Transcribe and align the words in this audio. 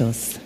Anstoß, 0.00 0.40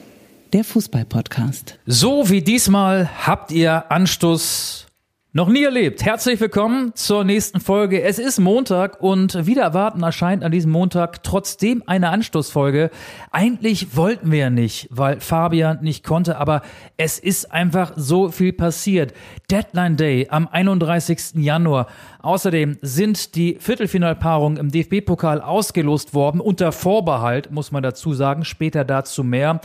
der 0.52 0.64
Fußball-Podcast. 0.64 1.78
So 1.86 2.28
wie 2.28 2.42
diesmal 2.42 3.08
habt 3.24 3.52
ihr 3.52 3.88
Anstoß 3.88 4.88
noch 5.36 5.48
nie 5.48 5.62
erlebt. 5.62 6.04
Herzlich 6.04 6.40
willkommen 6.40 6.92
zur 6.94 7.22
nächsten 7.22 7.60
Folge. 7.60 8.02
Es 8.02 8.18
ist 8.18 8.40
Montag 8.40 9.00
und 9.00 9.46
wieder 9.46 9.62
erwarten 9.62 10.02
erscheint 10.02 10.42
an 10.42 10.50
diesem 10.50 10.72
Montag 10.72 11.22
trotzdem 11.22 11.84
eine 11.86 12.08
Anstoßfolge. 12.08 12.90
Eigentlich 13.30 13.96
wollten 13.96 14.32
wir 14.32 14.38
ja 14.40 14.50
nicht, 14.50 14.88
weil 14.90 15.20
Fabian 15.20 15.82
nicht 15.82 16.02
konnte, 16.04 16.36
aber 16.38 16.62
es 16.96 17.20
ist 17.20 17.52
einfach 17.52 17.92
so 17.94 18.32
viel 18.32 18.52
passiert. 18.52 19.12
Deadline 19.50 19.96
Day 19.96 20.26
am 20.30 20.48
31. 20.48 21.34
Januar. 21.34 21.86
Außerdem 22.24 22.78
sind 22.80 23.34
die 23.34 23.58
Viertelfinalpaarungen 23.60 24.56
im 24.56 24.70
DFB-Pokal 24.70 25.42
ausgelost 25.42 26.14
worden, 26.14 26.40
unter 26.40 26.72
Vorbehalt, 26.72 27.50
muss 27.50 27.70
man 27.70 27.82
dazu 27.82 28.14
sagen. 28.14 28.46
Später 28.46 28.82
dazu 28.82 29.22
mehr. 29.22 29.60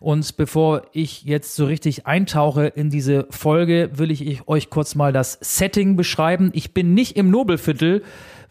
Und 0.00 0.36
bevor 0.36 0.82
ich 0.92 1.22
jetzt 1.22 1.54
so 1.54 1.66
richtig 1.66 2.08
eintauche 2.08 2.66
in 2.66 2.90
diese 2.90 3.28
Folge, 3.30 3.90
will 3.94 4.10
ich 4.10 4.48
euch 4.48 4.70
kurz 4.70 4.96
mal 4.96 5.12
das 5.12 5.38
Setting 5.40 5.94
beschreiben. 5.94 6.50
Ich 6.52 6.74
bin 6.74 6.94
nicht 6.94 7.16
im 7.16 7.30
Nobelviertel, 7.30 8.02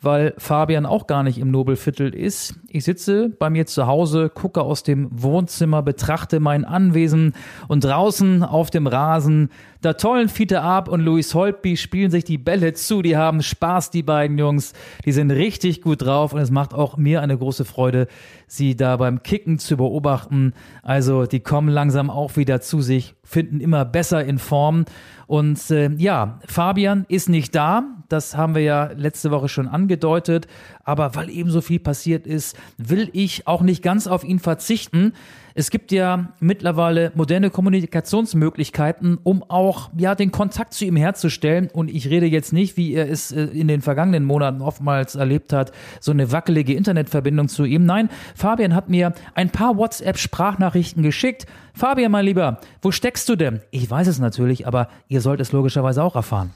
weil 0.02 0.34
Fabian 0.38 0.85
auch 0.85 1.08
gar 1.08 1.23
nicht 1.23 1.38
im 1.38 1.52
Nobelviertel 1.52 2.13
ist. 2.13 2.55
Ich 2.70 2.85
sitze 2.85 3.30
bei 3.30 3.49
mir 3.49 3.66
zu 3.66 3.88
Hause, 3.88 4.30
gucke 4.30 4.62
aus 4.62 4.84
dem 4.84 5.09
Wohnzimmer, 5.12 5.81
betrachte 5.81 6.39
mein 6.39 6.66
Anwesen 6.66 7.34
und 7.67 7.84
draußen 7.84 8.44
auf 8.44 8.70
dem 8.70 8.88
Rasen 8.88 9.49
da 9.81 9.94
tollen 9.94 10.27
Fiete 10.27 10.62
Ab 10.62 10.89
und 10.89 10.99
Luis 10.99 11.34
Holtby 11.34 11.77
spielen 11.77 12.12
sich 12.12 12.25
die 12.25 12.38
Bälle 12.38 12.73
zu. 12.73 13.02
Die 13.02 13.16
haben 13.16 13.41
Spaß, 13.41 13.91
die 13.91 14.03
beiden 14.03 14.38
Jungs. 14.38 14.73
Die 15.06 15.14
sind 15.14 15.31
richtig 15.31 15.81
gut 15.81 16.02
drauf 16.02 16.34
und 16.34 16.41
es 16.41 16.52
macht 16.52 16.73
auch 16.73 16.97
mir 16.97 17.22
eine 17.22 17.38
große 17.38 17.63
Freude, 17.63 18.08
sie 18.52 18.75
da 18.75 18.97
beim 18.97 19.23
Kicken 19.23 19.59
zu 19.59 19.78
beobachten. 19.78 20.53
Also 20.83 21.25
die 21.25 21.39
kommen 21.39 21.69
langsam 21.69 22.09
auch 22.09 22.36
wieder 22.36 22.61
zu 22.61 22.81
sich, 22.81 23.16
finden 23.23 23.61
immer 23.61 23.86
besser 23.86 24.25
in 24.25 24.39
Form. 24.39 24.86
Und 25.28 25.69
äh, 25.69 25.91
ja, 25.97 26.39
Fabian 26.47 27.06
ist 27.08 27.30
nicht 27.30 27.53
da. 27.53 27.83
Das 28.09 28.36
haben 28.36 28.56
wir 28.56 28.64
ja 28.64 28.91
letzte 28.95 29.30
Woche 29.30 29.47
schon 29.47 29.67
angedeutet. 29.67 30.47
Aber 30.83 31.16
weil 31.16 31.30
eben 31.30 31.52
so 31.52 31.61
viel 31.61 31.80
passiert 31.80 32.25
ist, 32.25 32.58
will 32.78 33.09
ich 33.14 33.47
auch 33.47 33.61
nicht 33.61 33.83
ganz 33.83 34.08
auf 34.08 34.23
ihn 34.23 34.39
verzichten. 34.39 35.13
Es 35.55 35.69
gibt 35.72 35.92
ja 35.92 36.30
mittlerweile 36.39 37.11
moderne 37.16 37.50
Kommunikationsmöglichkeiten, 37.50 39.17
um 39.23 39.44
auch 39.44 39.89
ja 39.97 40.16
den 40.16 40.31
Kontakt 40.31 40.73
zu 40.73 40.86
ihm 40.86 40.95
herzustellen. 40.95 41.69
Und 41.72 41.89
ich 41.89 42.09
rede 42.09 42.25
jetzt 42.25 42.53
nicht, 42.53 42.78
wie 42.78 42.94
er 42.94 43.09
es 43.09 43.31
äh, 43.31 43.44
in 43.44 43.67
den 43.67 43.81
vergangenen 43.81 44.25
Monaten 44.25 44.61
oftmals 44.61 45.16
erlebt 45.16 45.53
hat, 45.53 45.72
so 46.00 46.11
eine 46.11 46.31
wackelige 46.31 46.73
Internetverbindung 46.73 47.47
zu 47.47 47.66
ihm. 47.66 47.86
Nein, 47.86 48.09
Fabian 48.36 48.75
hat 48.75 48.89
mir 48.89 49.14
ein 49.33 49.50
paar 49.50 49.78
WhatsApp-Sprachnachrichten 49.78 51.03
geschickt. 51.03 51.45
Fabian, 51.73 52.11
mein 52.11 52.25
Lieber, 52.25 52.59
wo 52.81 52.91
steckst 52.91 53.28
du 53.30 53.36
denn? 53.36 53.61
Ich 53.72 53.89
weiß 53.89 54.08
es 54.08 54.19
natürlich, 54.19 54.67
aber 54.67 54.89
ihr 55.08 55.22
sollt 55.22 55.39
es 55.39 55.52
logischerweise 55.52 56.03
auch 56.03 56.16
erfahren. 56.16 56.53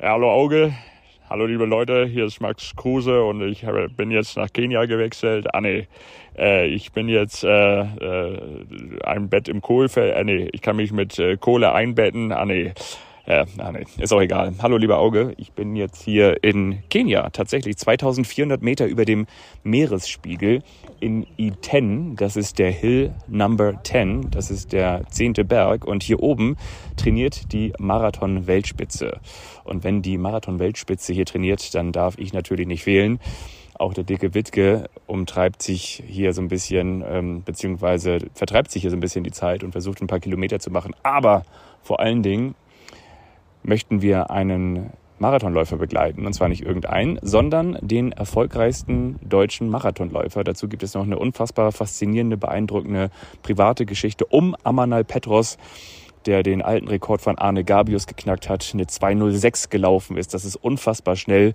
Ja, 0.00 0.10
hallo 0.10 0.30
Auge, 0.30 0.72
Hallo 1.28 1.44
liebe 1.46 1.66
Leute, 1.66 2.06
hier 2.06 2.24
ist 2.24 2.40
Max 2.40 2.76
Kruse 2.76 3.24
und 3.24 3.42
ich 3.42 3.66
bin 3.96 4.12
jetzt 4.12 4.36
nach 4.36 4.52
Kenia 4.52 4.84
gewechselt. 4.84 5.52
Ah 5.52 5.60
nee, 5.60 5.88
äh, 6.38 6.68
ich 6.68 6.92
bin 6.92 7.08
jetzt 7.08 7.42
äh, 7.42 7.80
äh, 7.80 8.38
ein 9.02 9.28
Bett 9.28 9.48
im 9.48 9.60
Kohlfeld. 9.60 10.14
Ah 10.14 10.22
nee, 10.22 10.48
ich 10.52 10.62
kann 10.62 10.76
mich 10.76 10.92
mit 10.92 11.18
äh, 11.18 11.36
Kohle 11.36 11.72
einbetten. 11.72 12.30
Ah 12.30 12.44
nee, 12.44 12.74
äh, 13.26 13.44
ah, 13.58 13.72
nee, 13.72 13.84
ist 13.98 14.12
auch 14.12 14.20
egal. 14.20 14.54
Hallo, 14.62 14.76
lieber 14.76 14.98
Auge. 14.98 15.34
Ich 15.36 15.52
bin 15.52 15.74
jetzt 15.74 16.00
hier 16.02 16.44
in 16.44 16.88
Kenia, 16.90 17.28
tatsächlich 17.30 17.76
2400 17.76 18.62
Meter 18.62 18.86
über 18.86 19.04
dem 19.04 19.26
Meeresspiegel 19.64 20.62
in 21.00 21.26
Iten. 21.36 22.14
Das 22.14 22.36
ist 22.36 22.60
der 22.60 22.70
Hill 22.70 23.12
Number 23.26 23.82
10. 23.82 24.30
Das 24.30 24.52
ist 24.52 24.72
der 24.72 25.02
zehnte 25.10 25.44
Berg. 25.44 25.84
Und 25.84 26.04
hier 26.04 26.22
oben 26.22 26.56
trainiert 26.96 27.52
die 27.52 27.72
Marathon-Weltspitze. 27.80 29.18
Und 29.64 29.82
wenn 29.82 30.02
die 30.02 30.18
Marathon-Weltspitze 30.18 31.12
hier 31.12 31.26
trainiert, 31.26 31.74
dann 31.74 31.90
darf 31.90 32.18
ich 32.18 32.32
natürlich 32.32 32.68
nicht 32.68 32.84
fehlen. 32.84 33.18
Auch 33.74 33.92
der 33.92 34.04
dicke 34.04 34.34
Wittke 34.34 34.88
umtreibt 35.06 35.62
sich 35.62 36.00
hier 36.06 36.32
so 36.32 36.42
ein 36.42 36.48
bisschen, 36.48 37.02
ähm, 37.06 37.42
beziehungsweise 37.44 38.18
vertreibt 38.34 38.70
sich 38.70 38.82
hier 38.82 38.90
so 38.90 38.96
ein 38.96 39.00
bisschen 39.00 39.24
die 39.24 39.32
Zeit 39.32 39.64
und 39.64 39.72
versucht 39.72 40.00
ein 40.00 40.06
paar 40.06 40.20
Kilometer 40.20 40.60
zu 40.60 40.70
machen. 40.70 40.94
Aber 41.02 41.42
vor 41.82 41.98
allen 41.98 42.22
Dingen 42.22 42.54
möchten 43.66 44.00
wir 44.00 44.30
einen 44.30 44.90
Marathonläufer 45.18 45.76
begleiten. 45.76 46.26
Und 46.26 46.32
zwar 46.32 46.48
nicht 46.48 46.62
irgendeinen, 46.62 47.18
sondern 47.22 47.78
den 47.80 48.12
erfolgreichsten 48.12 49.16
deutschen 49.26 49.68
Marathonläufer. 49.68 50.44
Dazu 50.44 50.68
gibt 50.68 50.82
es 50.82 50.94
noch 50.94 51.04
eine 51.04 51.18
unfassbar 51.18 51.72
faszinierende, 51.72 52.36
beeindruckende 52.36 53.10
private 53.42 53.86
Geschichte 53.86 54.26
um 54.26 54.54
Amanal 54.62 55.04
Petros, 55.04 55.56
der 56.26 56.42
den 56.42 56.60
alten 56.60 56.88
Rekord 56.88 57.20
von 57.20 57.38
Arne 57.38 57.64
Gabius 57.64 58.06
geknackt 58.06 58.48
hat, 58.48 58.70
eine 58.74 58.86
206 58.86 59.70
gelaufen 59.70 60.16
ist. 60.16 60.34
Das 60.34 60.44
ist 60.44 60.56
unfassbar 60.56 61.16
schnell. 61.16 61.54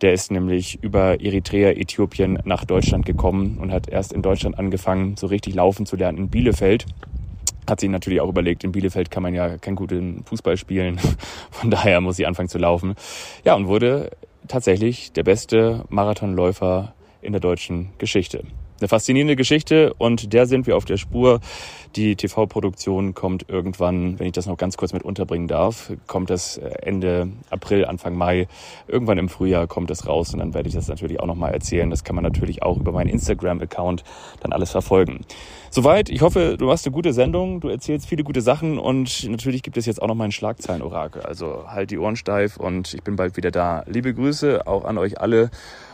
Der 0.00 0.12
ist 0.12 0.30
nämlich 0.30 0.82
über 0.82 1.20
Eritrea, 1.20 1.70
Äthiopien 1.70 2.38
nach 2.44 2.64
Deutschland 2.64 3.04
gekommen 3.04 3.58
und 3.60 3.72
hat 3.72 3.88
erst 3.88 4.12
in 4.12 4.22
Deutschland 4.22 4.58
angefangen, 4.58 5.16
so 5.16 5.26
richtig 5.26 5.54
laufen 5.54 5.86
zu 5.86 5.96
lernen 5.96 6.18
in 6.18 6.28
Bielefeld 6.28 6.86
hat 7.68 7.80
sich 7.80 7.90
natürlich 7.90 8.20
auch 8.20 8.28
überlegt, 8.28 8.64
in 8.64 8.72
Bielefeld 8.72 9.10
kann 9.10 9.22
man 9.22 9.34
ja 9.34 9.58
kein 9.58 9.74
guten 9.74 10.24
Fußball 10.24 10.56
spielen. 10.56 10.98
Von 11.50 11.70
daher 11.70 12.00
muss 12.00 12.16
sie 12.16 12.26
anfangen 12.26 12.48
zu 12.48 12.58
laufen. 12.58 12.94
Ja, 13.44 13.54
und 13.54 13.68
wurde 13.68 14.10
tatsächlich 14.46 15.12
der 15.12 15.24
beste 15.24 15.84
Marathonläufer 15.88 16.94
in 17.20 17.32
der 17.32 17.40
deutschen 17.40 17.90
Geschichte. 17.98 18.44
Eine 18.80 18.86
faszinierende 18.86 19.34
Geschichte 19.34 19.92
und 19.94 20.32
der 20.32 20.46
sind 20.46 20.68
wir 20.68 20.76
auf 20.76 20.84
der 20.84 20.98
Spur. 20.98 21.40
Die 21.96 22.14
TV-Produktion 22.14 23.12
kommt 23.12 23.48
irgendwann, 23.48 24.20
wenn 24.20 24.26
ich 24.26 24.34
das 24.34 24.46
noch 24.46 24.56
ganz 24.56 24.76
kurz 24.76 24.92
mit 24.92 25.02
unterbringen 25.02 25.48
darf, 25.48 25.90
kommt 26.06 26.30
das 26.30 26.58
Ende 26.58 27.28
April, 27.50 27.86
Anfang 27.86 28.14
Mai. 28.14 28.46
Irgendwann 28.86 29.18
im 29.18 29.28
Frühjahr 29.28 29.66
kommt 29.66 29.90
es 29.90 30.06
raus 30.06 30.32
und 30.32 30.38
dann 30.38 30.54
werde 30.54 30.68
ich 30.68 30.76
das 30.76 30.86
natürlich 30.86 31.18
auch 31.18 31.26
nochmal 31.26 31.52
erzählen. 31.52 31.90
Das 31.90 32.04
kann 32.04 32.14
man 32.14 32.22
natürlich 32.22 32.62
auch 32.62 32.78
über 32.78 32.92
meinen 32.92 33.08
Instagram-Account 33.08 34.04
dann 34.40 34.52
alles 34.52 34.70
verfolgen. 34.70 35.24
Soweit. 35.70 36.08
Ich 36.08 36.22
hoffe, 36.22 36.56
du 36.56 36.70
hast 36.70 36.86
eine 36.86 36.94
gute 36.94 37.12
Sendung. 37.12 37.60
Du 37.60 37.68
erzählst 37.68 38.06
viele 38.06 38.22
gute 38.22 38.42
Sachen 38.42 38.78
und 38.78 39.28
natürlich 39.28 39.62
gibt 39.62 39.76
es 39.76 39.86
jetzt 39.86 40.00
auch 40.00 40.06
noch 40.06 40.14
mein 40.14 40.30
Schlagzeilen-Orakel. 40.30 41.22
Also 41.22 41.64
halt 41.66 41.90
die 41.90 41.98
Ohren 41.98 42.16
steif 42.16 42.56
und 42.58 42.94
ich 42.94 43.02
bin 43.02 43.16
bald 43.16 43.36
wieder 43.36 43.50
da. 43.50 43.82
Liebe 43.86 44.14
Grüße 44.14 44.66
auch 44.68 44.84
an 44.84 44.98
euch 44.98 45.20
alle 45.20 45.50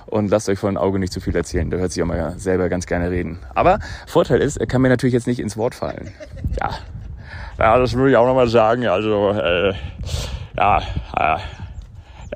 und 0.06 0.30
lasst 0.30 0.48
euch 0.48 0.58
vor 0.58 0.68
ein 0.68 0.76
Auge 0.76 0.98
nicht 0.98 1.12
zu 1.12 1.20
viel 1.20 1.34
erzählen. 1.34 1.70
Da 1.70 1.78
hört 1.78 1.92
sich 1.92 2.02
auch 2.02 2.06
mal 2.06 2.38
selber 2.38 2.68
ganz 2.74 2.86
gerne 2.86 3.08
reden. 3.08 3.38
Aber 3.54 3.78
Vorteil 4.08 4.40
ist, 4.40 4.56
er 4.56 4.66
kann 4.66 4.82
mir 4.82 4.88
natürlich 4.88 5.14
jetzt 5.14 5.28
nicht 5.28 5.38
ins 5.38 5.56
Wort 5.56 5.76
fallen. 5.76 6.12
Ja, 6.60 6.70
ja 7.56 7.78
das 7.78 7.94
würde 7.94 8.10
ich 8.10 8.16
auch 8.16 8.26
nochmal 8.26 8.48
sagen. 8.48 8.88
Also, 8.88 9.30
äh, 9.30 9.72
ja, 10.56 10.78
äh, 11.16 11.38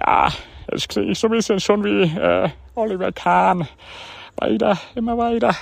ja, 0.00 0.28
das 0.69 0.87
kriege 0.87 1.10
ich 1.10 1.19
so 1.19 1.26
ein 1.26 1.32
bisschen 1.32 1.59
schon 1.59 1.82
wie 1.82 2.03
äh, 2.03 2.49
Oliver 2.76 3.10
Kahn. 3.10 3.66
Weiter, 4.37 4.78
immer 4.94 5.19
weiter. 5.19 5.56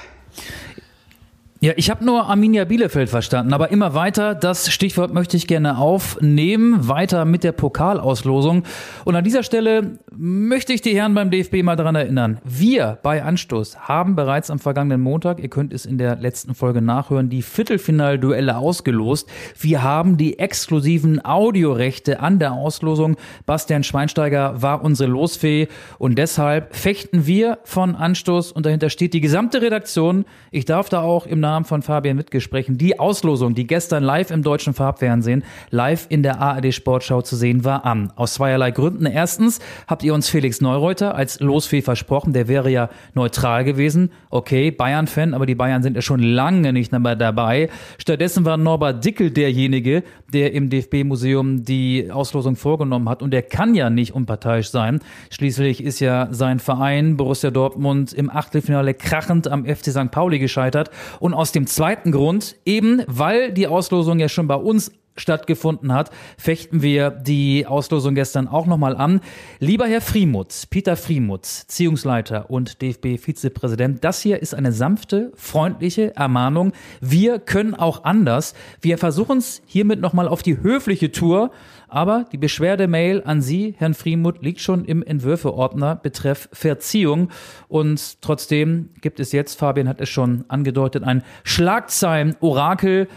Ja, 1.59 1.73
ich 1.77 1.89
habe 1.89 2.05
nur 2.05 2.27
Arminia 2.27 2.67
Bielefeld 2.67 3.09
verstanden, 3.09 3.55
aber 3.55 3.71
immer 3.71 3.95
weiter, 3.95 4.35
das 4.35 4.71
Stichwort 4.71 5.15
möchte 5.15 5.39
ich 5.39 5.47
gerne 5.47 5.79
aufnehmen, 5.79 6.87
weiter 6.87 7.25
mit 7.25 7.45
der 7.45 7.53
Pokalauslosung. 7.53 8.65
Und 9.07 9.17
an 9.17 9.25
dieser 9.25 9.43
Stelle 9.43 9.99
möchte 10.15 10.75
ich 10.75 10.83
die 10.83 10.95
Herren 10.95 11.15
beim 11.15 11.31
DFB 11.31 11.63
mal 11.63 11.75
daran 11.75 11.95
erinnern. 11.95 12.41
Wir 12.45 12.99
bei 13.03 13.23
Anstoß 13.23 13.89
haben 13.89 14.17
bereits 14.17 14.51
am 14.51 14.59
vergangenen 14.59 15.01
Montag, 15.01 15.41
ihr 15.41 15.49
könnt 15.49 15.73
es 15.73 15.87
in 15.87 15.97
der 15.97 16.17
letzten 16.17 16.55
Folge 16.55 16.83
nachhören, 16.83 17.31
die 17.31 17.41
Viertelfinalduelle 17.41 18.59
ausgelost. 18.59 19.27
Wir 19.59 19.83
haben 19.83 20.19
die 20.19 20.39
exklusiven 20.39 21.25
Audiorechte 21.25 22.21
an 22.21 22.39
der 22.39 22.53
Auslosung. 22.53 23.17
Bastian 23.47 23.83
Schweinsteiger 23.83 24.61
war 24.61 24.85
unsere 24.85 25.09
Losfee 25.09 25.69
und 25.97 26.19
deshalb 26.19 26.77
fechten 26.77 27.27
wir 27.27 27.61
von 27.65 27.95
Anstoß 27.95 28.53
und 28.53 28.67
dahinter 28.67 28.91
steht 28.91 29.15
die 29.15 29.23
gesamte 29.23 29.63
Redaktion. 29.63 30.27
Ich 30.51 30.67
darf 30.67 30.91
da 30.91 31.01
auch 31.01 31.27
im 31.27 31.46
Namen 31.47 31.65
von 31.65 31.83
Fabian 31.83 32.19
Wittke 32.19 32.41
sprechen. 32.41 32.77
Die 32.77 32.99
Auslosung, 32.99 33.55
die 33.55 33.69
gestern 33.69 34.03
live 34.03 34.33
im 34.33 34.43
deutschen 34.43 34.75
Farbfernsehen, 34.75 35.45
live 35.71 36.07
in 36.09 36.25
der 36.25 36.41
ARD 36.41 36.75
Sportschau 36.75 37.23
zu 37.23 37.37
sehen 37.37 37.65
war, 37.65 37.85
an. 37.85 38.13
Aus 38.17 38.35
zweierlei 38.35 38.73
Gründen. 38.73 39.07
Erstens 39.07 39.61
habt 39.87 40.03
ihr 40.03 40.13
uns 40.13 40.29
Felix 40.29 40.61
Neureuter 40.61 41.15
als 41.15 41.39
Losfee 41.39 41.83
versprochen. 41.83 42.33
Der 42.33 42.49
wäre 42.49 42.69
ja 42.69 42.91
neutral 43.15 43.63
gewesen. 43.63 44.11
Okay, 44.29 44.73
Bayern-Fan, 44.73 45.35
aber 45.35 45.47
die 45.47 45.55
Bayern 45.55 45.85
sind 45.85 45.95
ja 45.95 46.03
schon 46.03 46.21
lange 46.21 46.73
nicht 46.73 46.91
mehr 46.91 47.15
dabei. 47.15 47.71
Stattdessen 47.99 48.45
war 48.45 48.57
Norbert 48.57 49.05
Dickel 49.05 49.31
derjenige, 49.31 50.03
der 50.33 50.53
im 50.53 50.69
DFB-Museum 50.69 51.65
die 51.65 52.11
Auslosung 52.11 52.57
vorgenommen 52.57 53.09
hat. 53.09 53.23
Und 53.23 53.31
der 53.31 53.43
kann 53.43 53.77
ja 53.77 53.89
nicht 53.89 54.17
unparteiisch 54.17 54.71
sein. 54.71 54.99
Schließlich 55.31 55.85
ist 55.85 56.01
ja 56.01 56.27
sein 56.33 56.59
Verein 56.59 57.17
Borussia 57.17 57.53
Dortmund 57.53 58.13
im 58.13 58.31
Achtelfinale 58.31 58.95
krachend 58.95 59.47
am 59.47 59.65
FC 59.65 59.93
St. 59.93 60.11
Pauli 60.11 60.41
gescheitert. 60.41 60.91
Und 61.21 61.36
aus 61.37 61.53
dem 61.53 61.67
zweiten 61.67 62.13
Grund, 62.13 62.57
eben 62.65 63.03
weil 63.07 63.53
die 63.53 63.69
Auslosung 63.69 64.19
ja 64.19 64.29
schon 64.29 64.49
bei 64.49 64.57
uns 64.57 64.93
stattgefunden 65.17 65.93
hat, 65.93 66.11
fechten 66.39 66.83
wir 66.83 67.11
die 67.11 67.67
Auslosung 67.67 68.15
gestern 68.15 68.49
auch 68.49 68.67
nochmal 68.67 68.97
an. 68.97 69.21
Lieber 69.59 69.87
Herr 69.87 70.01
Friemutz, 70.01 70.67
Peter 70.67 70.97
Friemutz, 70.97 71.67
Ziehungsleiter 71.67 72.51
und 72.51 72.83
DFB-Vizepräsident, 72.83 74.05
das 74.05 74.21
hier 74.21 74.41
ist 74.41 74.55
eine 74.55 74.73
sanfte, 74.73 75.33
freundliche 75.35 76.15
Ermahnung. 76.17 76.73
Wir 77.01 77.39
können 77.39 77.75
auch 77.75 78.05
anders. 78.05 78.55
Wir 78.81 78.99
versuchen 78.99 79.39
es 79.39 79.63
hiermit 79.67 80.01
nochmal 80.01 80.29
auf 80.29 80.43
die 80.43 80.61
höfliche 80.63 81.13
Tour, 81.13 81.51
aber 81.89 82.27
die 82.33 82.39
Beschwerdemail 82.39 83.23
an 83.25 83.41
Sie, 83.41 83.75
Herrn 83.79 83.95
Friemuth, 83.95 84.43
liegt 84.43 84.61
schon 84.61 84.85
im 84.85 85.03
Entwürfeordner 85.03 85.97
betreff 85.97 86.49
Verziehung. 86.53 87.31
Und 87.69 88.21
trotzdem 88.23 88.91
gibt 89.01 89.21
es 89.21 89.33
jetzt, 89.33 89.59
Fabian 89.59 89.89
hat 89.89 90.01
es 90.01 90.09
schon 90.09 90.45
angedeutet, 90.49 91.05
ein 91.05 91.23
Schlagzeilen-Orakel, 91.45 93.09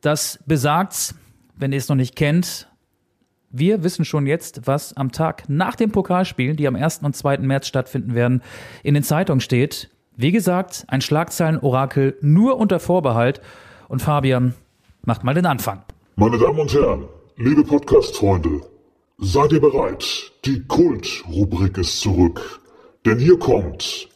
das 0.00 0.38
besagt, 0.46 1.14
wenn 1.58 1.72
ihr 1.72 1.78
es 1.78 1.88
noch 1.88 1.96
nicht 1.96 2.16
kennt, 2.16 2.68
wir 3.50 3.82
wissen 3.82 4.04
schon 4.04 4.26
jetzt, 4.26 4.66
was 4.66 4.96
am 4.96 5.10
Tag 5.10 5.48
nach 5.48 5.74
dem 5.74 5.90
Pokalspielen, 5.90 6.56
die 6.56 6.68
am 6.68 6.76
1. 6.76 7.00
und 7.02 7.16
2. 7.16 7.38
März 7.38 7.66
stattfinden 7.66 8.14
werden, 8.14 8.42
in 8.82 8.94
den 8.94 9.02
Zeitungen 9.02 9.40
steht. 9.40 9.90
Wie 10.16 10.32
gesagt, 10.32 10.84
ein 10.88 11.00
Schlagzeilen-Orakel 11.00 12.18
nur 12.20 12.58
unter 12.58 12.78
Vorbehalt. 12.78 13.40
Und 13.88 14.02
Fabian, 14.02 14.54
macht 15.04 15.24
mal 15.24 15.34
den 15.34 15.46
Anfang. 15.46 15.82
Meine 16.16 16.36
Damen 16.38 16.60
und 16.60 16.72
Herren, 16.74 17.04
liebe 17.36 17.64
Podcast-Freunde, 17.64 18.60
seid 19.18 19.52
ihr 19.52 19.60
bereit? 19.60 20.04
Die 20.44 20.62
Kult-Rubrik 20.64 21.78
ist 21.78 22.00
zurück. 22.00 22.60
Denn 23.06 23.18
hier 23.18 23.38
kommt 23.38 24.08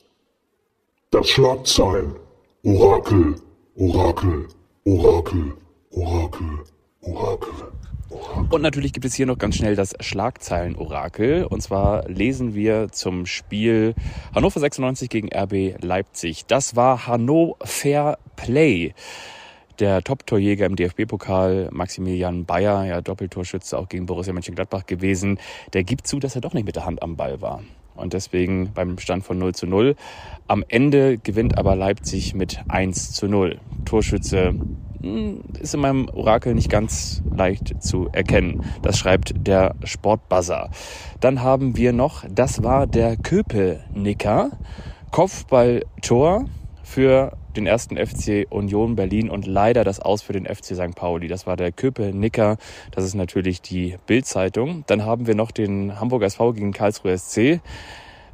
das 1.11 1.29
Schlagzeilen. 1.31 2.17
Orakel, 2.65 3.37
Orakel, 3.77 4.49
Orakel, 4.85 5.55
Orakel, 5.91 6.65
Orakel. 7.02 7.52
Und 8.50 8.62
natürlich 8.62 8.93
gibt 8.93 9.06
es 9.06 9.14
hier 9.14 9.26
noch 9.26 9.38
ganz 9.38 9.56
schnell 9.56 9.75
das 9.75 9.94
Schlagzeilen-Orakel. 9.99 11.44
Und 11.44 11.62
zwar 11.62 12.08
lesen 12.08 12.54
wir 12.54 12.90
zum 12.90 13.26
Spiel 13.26 13.94
Hannover 14.34 14.60
96 14.60 15.08
gegen 15.08 15.28
RB 15.34 15.82
Leipzig. 15.82 16.46
Das 16.46 16.76
war 16.76 17.06
Hannover 17.06 18.19
Play. 18.37 18.94
Der 19.78 20.02
Top-Torjäger 20.02 20.66
im 20.66 20.76
DFB-Pokal, 20.76 21.70
Maximilian 21.72 22.44
Bayer, 22.44 22.84
ja 22.84 23.00
Doppeltorschütze 23.00 23.78
auch 23.78 23.88
gegen 23.88 24.06
Borussia 24.06 24.32
Mönchengladbach 24.32 24.87
gewesen, 24.87 25.38
der 25.72 25.82
gibt 25.82 26.06
zu, 26.06 26.19
dass 26.20 26.34
er 26.34 26.43
doch 26.43 26.52
nicht 26.52 26.66
mit 26.66 26.76
der 26.76 26.84
Hand 26.84 27.02
am 27.02 27.16
Ball 27.16 27.40
war. 27.40 27.62
Und 27.94 28.12
deswegen 28.12 28.72
beim 28.72 28.98
Stand 28.98 29.25
von 29.25 29.38
0 29.38 29.55
zu 29.55 29.66
0. 29.66 29.96
Am 30.46 30.64
Ende 30.69 31.19
gewinnt 31.19 31.58
aber 31.58 31.75
Leipzig 31.75 32.34
mit 32.34 32.60
1 32.69 33.12
zu 33.12 33.28
0. 33.28 33.58
Torschütze 33.84 34.55
ist 35.60 35.75
in 35.75 35.81
meinem 35.81 36.08
Orakel 36.08 36.54
nicht 36.54 36.70
ganz 36.70 37.22
leicht 37.34 37.82
zu 37.82 38.08
erkennen. 38.12 38.64
Das 38.82 38.99
schreibt 38.99 39.34
der 39.46 39.75
Sportbuzzer. 39.84 40.70
Dann 41.20 41.43
haben 41.43 41.76
wir 41.76 41.93
noch, 41.93 42.25
das 42.31 42.62
war 42.62 42.87
der 42.87 43.16
Köpenicker. 43.16 44.50
Kopfballtor 45.10 46.46
für 46.82 47.32
den 47.56 47.66
ersten 47.66 47.96
FC 47.96 48.46
Union 48.49 48.96
Berlin 48.96 49.28
und 49.28 49.46
leider 49.46 49.84
das 49.84 50.00
Aus 50.00 50.22
für 50.22 50.32
den 50.32 50.46
FC 50.46 50.75
St. 50.75 50.94
Pauli. 50.94 51.28
Das 51.28 51.46
war 51.46 51.56
der 51.56 51.72
Köpenicker. 51.72 52.56
Das 52.93 53.05
ist 53.05 53.14
natürlich 53.14 53.60
die 53.60 53.96
Bildzeitung. 54.06 54.84
Dann 54.87 55.05
haben 55.05 55.26
wir 55.26 55.34
noch 55.34 55.50
den 55.50 56.00
Hamburger 56.00 56.26
SV 56.26 56.55
gegen 56.55 56.72
Karlsruhe 56.72 57.16
SC. 57.19 57.60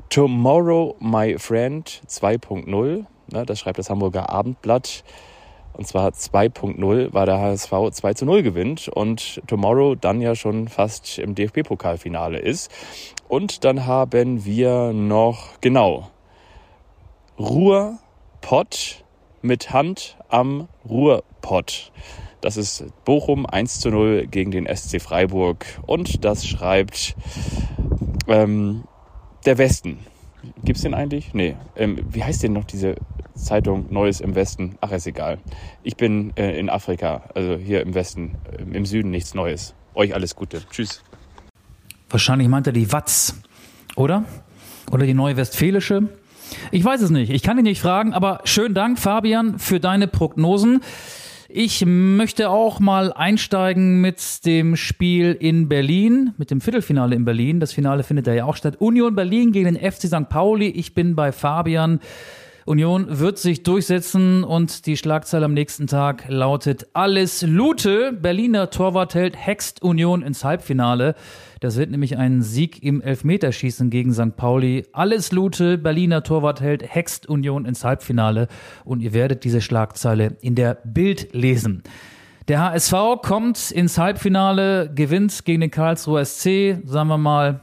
Tomorrow, 0.08 0.96
my 1.00 1.36
friend 1.38 2.02
2.0. 2.06 3.04
Das 3.44 3.58
schreibt 3.58 3.78
das 3.78 3.90
Hamburger 3.90 4.30
Abendblatt. 4.30 5.04
Und 5.78 5.86
zwar 5.86 6.10
2.0, 6.10 7.08
weil 7.12 7.26
der 7.26 7.38
HSV 7.38 7.70
2 7.92 8.14
zu 8.14 8.26
0 8.26 8.42
gewinnt 8.42 8.88
und 8.88 9.40
Tomorrow 9.46 9.94
dann 9.94 10.20
ja 10.20 10.34
schon 10.34 10.66
fast 10.66 11.20
im 11.20 11.36
DFB-Pokalfinale 11.36 12.38
ist. 12.38 12.68
Und 13.28 13.64
dann 13.64 13.86
haben 13.86 14.44
wir 14.44 14.92
noch, 14.92 15.60
genau, 15.60 16.10
Ruhrpott 17.38 19.04
mit 19.40 19.72
Hand 19.72 20.18
am 20.28 20.66
Ruhrpott. 20.84 21.92
Das 22.40 22.56
ist 22.56 22.84
Bochum 23.04 23.46
1 23.46 23.78
zu 23.78 23.90
0 23.90 24.26
gegen 24.26 24.50
den 24.50 24.66
SC 24.66 25.00
Freiburg. 25.00 25.64
Und 25.86 26.24
das 26.24 26.44
schreibt 26.44 27.14
ähm, 28.26 28.82
der 29.46 29.58
Westen. 29.58 30.00
Gibt's 30.64 30.82
den 30.82 30.94
eigentlich? 30.94 31.34
Nee. 31.34 31.54
Ähm, 31.76 32.04
wie 32.10 32.24
heißt 32.24 32.42
denn 32.42 32.52
noch 32.52 32.64
diese 32.64 32.96
Zeitung 33.44 33.86
Neues 33.90 34.20
im 34.20 34.34
Westen? 34.34 34.76
Ach, 34.80 34.92
ist 34.92 35.06
egal. 35.06 35.38
Ich 35.82 35.96
bin 35.96 36.32
äh, 36.36 36.58
in 36.58 36.68
Afrika, 36.68 37.22
also 37.34 37.56
hier 37.56 37.80
im 37.82 37.94
Westen, 37.94 38.36
im 38.72 38.84
Süden 38.84 39.10
nichts 39.10 39.34
Neues. 39.34 39.74
Euch 39.94 40.14
alles 40.14 40.36
Gute. 40.36 40.62
Tschüss. 40.70 41.02
Wahrscheinlich 42.10 42.48
meint 42.48 42.66
er 42.66 42.72
die 42.72 42.92
Watz, 42.92 43.40
oder? 43.96 44.24
Oder 44.90 45.06
die 45.06 45.14
Neue 45.14 45.36
Westfälische? 45.36 46.08
Ich 46.70 46.84
weiß 46.84 47.02
es 47.02 47.10
nicht. 47.10 47.30
Ich 47.30 47.42
kann 47.42 47.58
ihn 47.58 47.64
nicht 47.64 47.80
fragen, 47.80 48.14
aber 48.14 48.40
schönen 48.44 48.74
Dank, 48.74 48.98
Fabian, 48.98 49.58
für 49.58 49.80
deine 49.80 50.06
Prognosen. 50.06 50.80
Ich 51.50 51.84
möchte 51.86 52.50
auch 52.50 52.78
mal 52.78 53.12
einsteigen 53.12 54.02
mit 54.02 54.44
dem 54.44 54.76
Spiel 54.76 55.36
in 55.38 55.68
Berlin, 55.68 56.34
mit 56.36 56.50
dem 56.50 56.60
Viertelfinale 56.60 57.16
in 57.16 57.24
Berlin. 57.24 57.58
Das 57.58 57.72
Finale 57.72 58.02
findet 58.02 58.26
ja 58.26 58.44
auch 58.44 58.56
statt. 58.56 58.76
Union 58.80 59.14
Berlin 59.14 59.52
gegen 59.52 59.74
den 59.74 59.92
FC 59.92 60.08
St. 60.08 60.28
Pauli. 60.28 60.68
Ich 60.68 60.94
bin 60.94 61.14
bei 61.16 61.32
Fabian. 61.32 62.00
Union 62.68 63.18
wird 63.18 63.38
sich 63.38 63.62
durchsetzen 63.62 64.44
und 64.44 64.84
die 64.84 64.98
Schlagzeile 64.98 65.46
am 65.46 65.54
nächsten 65.54 65.86
Tag 65.86 66.26
lautet 66.28 66.86
Alles 66.92 67.40
Lute. 67.40 68.12
Berliner 68.12 68.68
Torwartheld 68.68 69.38
hext 69.38 69.82
Union 69.82 70.20
ins 70.20 70.44
Halbfinale. 70.44 71.14
Das 71.60 71.78
wird 71.78 71.90
nämlich 71.90 72.18
ein 72.18 72.42
Sieg 72.42 72.82
im 72.82 73.00
Elfmeterschießen 73.00 73.88
gegen 73.88 74.12
St. 74.12 74.36
Pauli. 74.36 74.84
Alles 74.92 75.32
Lute, 75.32 75.78
Berliner 75.78 76.22
Torwartheld 76.22 76.82
hext 76.86 77.26
Union 77.26 77.64
ins 77.64 77.84
Halbfinale. 77.84 78.48
Und 78.84 79.00
ihr 79.00 79.14
werdet 79.14 79.44
diese 79.44 79.62
Schlagzeile 79.62 80.36
in 80.42 80.54
der 80.54 80.74
Bild 80.84 81.32
lesen. 81.32 81.82
Der 82.48 82.60
HSV 82.60 83.22
kommt 83.22 83.70
ins 83.70 83.96
Halbfinale, 83.96 84.92
gewinnt 84.94 85.46
gegen 85.46 85.62
den 85.62 85.70
Karlsruher 85.70 86.22
SC, 86.22 86.76
sagen 86.84 87.08
wir 87.08 87.16
mal 87.16 87.60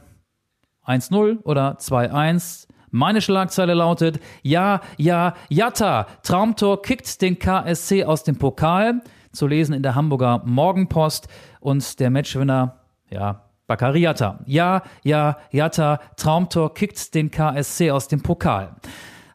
1-0 0.84 1.44
oder 1.44 1.78
2-1. 1.78 2.65
Meine 2.96 3.20
Schlagzeile 3.20 3.74
lautet, 3.74 4.20
ja, 4.40 4.80
ja, 4.96 5.34
Jatta, 5.50 6.06
Traumtor 6.22 6.80
kickt 6.80 7.20
den 7.20 7.38
KSC 7.38 8.04
aus 8.04 8.24
dem 8.24 8.38
Pokal. 8.38 9.02
Zu 9.32 9.46
lesen 9.46 9.74
in 9.74 9.82
der 9.82 9.94
Hamburger 9.94 10.40
Morgenpost. 10.46 11.28
Und 11.60 12.00
der 12.00 12.08
Matchwinner, 12.08 12.78
ja, 13.10 13.42
Bakari 13.66 14.00
Jatta. 14.00 14.38
Ja, 14.46 14.82
ja, 15.04 15.36
Jatta, 15.50 16.00
Traumtor 16.16 16.72
kickt 16.72 17.14
den 17.14 17.30
KSC 17.30 17.90
aus 17.90 18.08
dem 18.08 18.22
Pokal. 18.22 18.74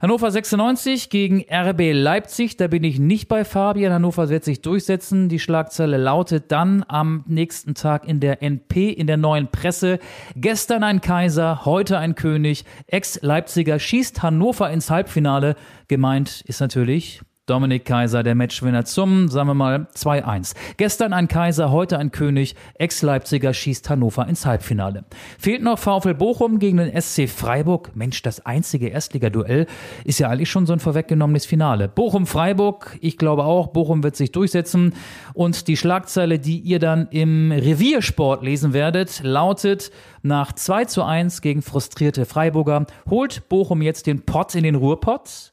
Hannover 0.01 0.31
96 0.31 1.12
gegen 1.12 1.46
RB 1.48 1.93
Leipzig. 1.93 2.58
Da 2.58 2.65
bin 2.65 2.84
ich 2.84 2.98
nicht 2.98 3.27
bei 3.27 3.46
Fabian. 3.46 3.93
Hannover 3.93 4.29
wird 4.29 4.43
sich 4.43 4.63
durchsetzen. 4.63 5.29
Die 5.29 5.38
Schlagzeile 5.38 5.98
lautet 5.98 6.51
dann 6.51 6.84
am 6.88 7.24
nächsten 7.27 7.75
Tag 7.75 8.08
in 8.08 8.20
der 8.20 8.41
NP, 8.41 8.89
in 8.89 9.05
der 9.05 9.17
neuen 9.17 9.50
Presse. 9.50 10.00
Gestern 10.36 10.84
ein 10.84 11.01
Kaiser, 11.01 11.65
heute 11.65 12.00
ein 12.00 12.15
König. 12.15 12.65
Ex-Leipziger 12.88 13.77
schießt 13.77 14.24
Hannover 14.24 14.72
ins 14.72 14.89
Halbfinale. 14.89 15.55
Gemeint 15.88 16.41
ist 16.48 16.62
natürlich 16.62 17.22
Dominik 17.51 17.84
Kaiser, 17.84 18.24
der 18.24 18.34
Matchwinner 18.34 18.86
zum, 18.86 19.27
sagen 19.27 19.50
wir 19.50 19.53
mal, 19.53 19.88
2-1. 19.93 20.55
Gestern 20.77 21.12
ein 21.12 21.27
Kaiser, 21.27 21.70
heute 21.70 22.00
ein 22.00 22.13
König. 22.13 22.55
Ex-Leipziger 22.75 23.53
schießt 23.53 23.89
Hannover 23.89 24.25
ins 24.25 24.46
Halbfinale. 24.46 25.03
Fehlt 25.38 25.62
noch 25.62 25.77
VfL 25.77 26.13
Bochum 26.13 26.60
gegen 26.60 26.77
den 26.77 27.01
SC 27.01 27.27
Freiburg. 27.27 27.93
Mensch, 27.93 28.22
das 28.22 28.46
einzige 28.46 28.88
Erstligaduell 28.88 29.67
ist 30.05 30.20
ja 30.20 30.29
eigentlich 30.29 30.50
schon 30.50 30.65
so 30.65 30.72
ein 30.72 30.79
vorweggenommenes 30.79 31.46
Finale. 31.46 31.89
Bochum-Freiburg, 31.89 32.98
ich 33.01 33.17
glaube 33.17 33.43
auch, 33.43 33.67
Bochum 33.67 34.01
wird 34.01 34.15
sich 34.15 34.31
durchsetzen. 34.31 34.93
Und 35.34 35.67
die 35.67 35.75
Schlagzeile, 35.75 36.39
die 36.39 36.60
ihr 36.60 36.79
dann 36.79 37.10
im 37.10 37.51
Reviersport 37.51 38.43
lesen 38.43 38.72
werdet, 38.72 39.24
lautet, 39.24 39.91
nach 40.22 40.53
2 40.53 40.86
zu 40.86 41.03
1 41.03 41.41
gegen 41.41 41.62
frustrierte 41.62 42.24
Freiburger 42.24 42.86
holt 43.10 43.50
Bochum 43.50 43.81
jetzt 43.81 44.08
den 44.08 44.22
Pott 44.22 44.55
in 44.55 44.63
den 44.63 44.75
Ruhrpott. 44.75 45.51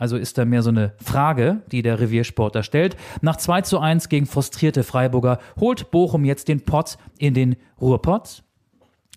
Also 0.00 0.16
ist 0.16 0.38
da 0.38 0.46
mehr 0.46 0.62
so 0.62 0.70
eine 0.70 0.94
Frage, 0.96 1.60
die 1.70 1.82
der 1.82 2.00
Reviersportler 2.00 2.62
stellt. 2.62 2.96
Nach 3.20 3.36
2 3.36 3.60
zu 3.60 3.78
1 3.78 4.08
gegen 4.08 4.24
frustrierte 4.24 4.82
Freiburger 4.82 5.38
holt 5.60 5.90
Bochum 5.90 6.24
jetzt 6.24 6.48
den 6.48 6.62
Pott 6.62 6.96
in 7.18 7.34
den 7.34 7.56
Ruhrpott. 7.78 8.42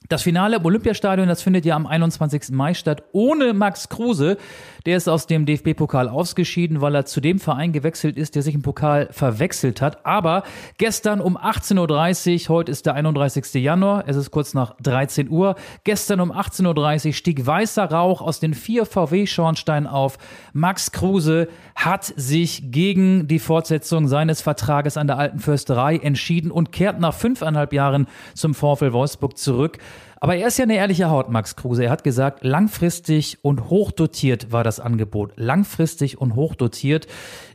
Das 0.09 0.23
Finale 0.23 0.57
im 0.57 0.65
Olympiastadion, 0.65 1.29
das 1.29 1.41
findet 1.41 1.63
ja 1.63 1.75
am 1.75 1.87
21. 1.87 2.49
Mai 2.51 2.73
statt, 2.73 3.03
ohne 3.13 3.53
Max 3.53 3.87
Kruse. 3.87 4.37
Der 4.85 4.97
ist 4.97 5.07
aus 5.07 5.27
dem 5.27 5.45
DFB-Pokal 5.45 6.09
ausgeschieden, 6.09 6.81
weil 6.81 6.93
er 6.93 7.05
zu 7.05 7.21
dem 7.21 7.39
Verein 7.39 7.71
gewechselt 7.71 8.17
ist, 8.17 8.35
der 8.35 8.43
sich 8.43 8.53
im 8.53 8.61
Pokal 8.61 9.07
verwechselt 9.11 9.81
hat. 9.81 10.05
Aber 10.05 10.43
gestern 10.77 11.21
um 11.21 11.37
18.30 11.37 12.49
Uhr, 12.49 12.55
heute 12.55 12.71
ist 12.71 12.85
der 12.85 12.95
31. 12.95 13.53
Januar, 13.53 14.03
es 14.05 14.17
ist 14.17 14.31
kurz 14.31 14.53
nach 14.53 14.75
13 14.81 15.29
Uhr, 15.29 15.55
gestern 15.85 16.19
um 16.19 16.33
18.30 16.33 17.07
Uhr 17.07 17.13
stieg 17.13 17.45
weißer 17.45 17.85
Rauch 17.85 18.21
aus 18.21 18.41
den 18.41 18.53
vier 18.53 18.85
VW-Schornsteinen 18.85 19.87
auf. 19.87 20.17
Max 20.51 20.91
Kruse 20.91 21.47
hat 21.75 22.03
sich 22.03 22.71
gegen 22.71 23.29
die 23.29 23.39
Fortsetzung 23.39 24.09
seines 24.09 24.41
Vertrages 24.41 24.97
an 24.97 25.07
der 25.07 25.17
Alten 25.17 25.39
Försterei 25.39 25.95
entschieden 25.95 26.51
und 26.51 26.73
kehrt 26.73 26.99
nach 26.99 27.13
fünfeinhalb 27.13 27.71
Jahren 27.71 28.07
zum 28.33 28.53
VfL 28.53 28.91
Wolfsburg 28.91 29.37
zurück. 29.37 29.79
Aber 30.23 30.37
er 30.37 30.47
ist 30.47 30.57
ja 30.57 30.63
eine 30.63 30.75
ehrliche 30.75 31.09
Haut, 31.09 31.29
Max 31.29 31.57
Kruse. 31.57 31.83
Er 31.83 31.91
hat 31.91 32.05
gesagt, 32.05 32.45
langfristig 32.45 33.39
und 33.41 33.69
hochdotiert 33.69 34.53
war 34.53 34.63
das 34.63 34.79
Angebot. 34.79 35.33
Langfristig 35.35 36.17
und 36.17 36.35
hochdotiert. 36.35 37.07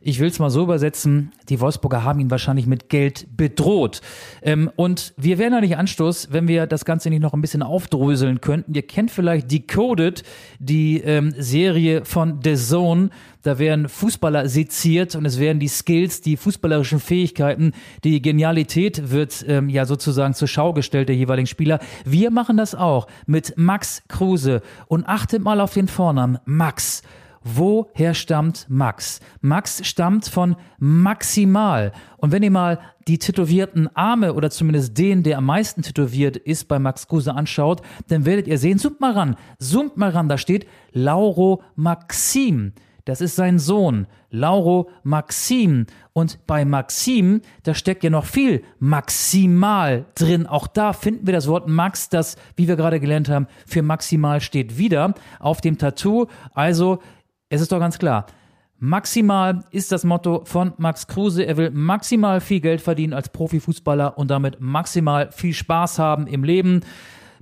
Ich 0.03 0.21
will 0.21 0.29
es 0.29 0.39
mal 0.39 0.51
so 0.51 0.65
übersetzen, 0.65 1.33
die 1.49 1.61
Wolfsburger 1.61 2.05
haben 2.05 2.21
ihn 2.21 2.31
wahrscheinlich 2.31 2.67
mit 2.67 2.91
Geld 2.91 3.27
bedroht. 3.35 4.03
Ähm, 4.43 4.71
und 4.77 5.15
wir 5.17 5.39
wären 5.39 5.55
ja 5.55 5.63
nicht 5.63 5.79
Anstoß, 5.79 6.31
wenn 6.31 6.47
wir 6.47 6.67
das 6.67 6.85
Ganze 6.85 7.09
nicht 7.09 7.23
noch 7.23 7.33
ein 7.33 7.41
bisschen 7.41 7.63
aufdröseln 7.63 8.43
könnten. 8.43 8.75
Ihr 8.75 8.87
kennt 8.87 9.11
vielleicht 9.11 9.51
Decoded, 9.51 10.23
die 10.59 11.01
ähm, 11.01 11.33
Serie 11.39 12.05
von 12.05 12.41
The 12.45 12.55
Zone. 12.55 13.09
Da 13.43 13.59
werden 13.59 13.89
Fußballer 13.89 14.49
seziert 14.49 15.15
und 15.15 15.25
es 15.25 15.39
werden 15.39 15.61
die 15.61 15.69
Skills, 15.69 16.21
die 16.21 16.37
fußballerischen 16.37 16.99
Fähigkeiten, 16.99 17.73
die 18.03 18.21
Genialität 18.21 19.11
wird 19.11 19.45
ähm, 19.47 19.69
ja 19.69 19.85
sozusagen 19.85 20.35
zur 20.35 20.49
Schau 20.49 20.73
gestellt 20.73 21.09
der 21.09 21.17
jeweiligen 21.17 21.47
Spieler. 21.47 21.79
Wir 22.05 22.31
machen 22.31 22.57
das 22.57 22.75
auch 22.75 23.07
mit 23.27 23.55
Max 23.57 24.03
Kruse 24.09 24.61
und 24.89 25.07
achtet 25.07 25.43
mal 25.43 25.61
auf 25.61 25.75
den 25.75 25.89
Vornamen 25.89 26.39
Max. 26.45 27.03
Woher 27.45 28.15
stammt 28.15 28.67
Max? 28.69 29.21
Max 29.41 29.87
stammt 29.87 30.27
von 30.27 30.57
maximal. 30.79 31.93
Und 32.17 32.33
wenn 32.33 32.43
ihr 32.43 32.51
mal 32.51 32.81
die 33.07 33.19
tätowierten 33.19 33.89
Arme 33.97 34.35
oder 34.35 34.51
zumindest 34.51 34.99
den, 34.99 35.23
der 35.23 35.39
am 35.39 35.47
meisten 35.47 35.83
tätowiert 35.83 36.37
ist, 36.37 36.67
bei 36.67 36.79
Max 36.79 37.07
Kruse 37.07 37.35
anschaut, 37.35 37.83
dann 38.09 38.27
werdet 38.27 38.49
ihr 38.49 38.59
sehen, 38.59 38.79
zoomt 38.79 39.01
mal 39.01 39.13
ran, 39.13 39.37
zoomt 39.59 39.97
mal 39.97 40.11
ran, 40.11 40.29
da 40.29 40.37
steht 40.37 40.67
Lauro 40.93 41.63
Maxim. 41.77 42.73
Das 43.09 43.23
ist 43.23 43.37
sein 43.37 43.59
Sohn, 43.59 44.07
Lauro 44.31 44.91
Maxim. 45.03 45.87
Und 46.13 46.47
bei 46.47 46.67
Maxim, 46.67 47.41
da 47.63 47.73
steckt 47.73 48.05
ja 48.05 48.11
noch 48.11 48.27
viel 48.27 48.63
maximal 48.81 50.05
drin. 50.15 50.47
Auch 50.47 50.67
da 50.67 50.93
finden 50.93 51.27
wir 51.27 51.33
das 51.33 51.49
Wort 51.49 51.69
Max, 51.69 52.11
das, 52.11 52.37
wie 52.57 52.69
wir 52.69 52.77
gerade 52.77 53.01
gelernt 53.01 53.31
haben, 53.31 53.47
für 53.67 53.81
maximal 53.81 54.43
steht 54.43 54.77
wieder 54.77 55.15
auf 55.41 55.63
dem 55.63 55.79
Tattoo. 55.79 56.27
Also, 56.53 56.99
es 57.49 57.63
ist 57.63 57.73
doch 57.73 57.81
ganz 57.81 57.99
klar. 57.99 58.27
Maximal 58.79 59.65
ist 59.71 59.91
das 59.91 60.05
Motto 60.05 60.43
von 60.45 60.75
Max 60.77 61.07
Kruse. 61.07 61.45
Er 61.45 61.57
will 61.57 61.71
maximal 61.71 62.43
viel 62.43 62.61
Geld 62.61 62.83
verdienen 62.83 63.15
als 63.15 63.31
Profifußballer 63.31 64.19
und 64.19 64.31
damit 64.31 64.61
maximal 64.61 65.33
viel 65.33 65.55
Spaß 65.55 65.99
haben 65.99 66.27
im 66.27 66.45
Leben 66.45 66.83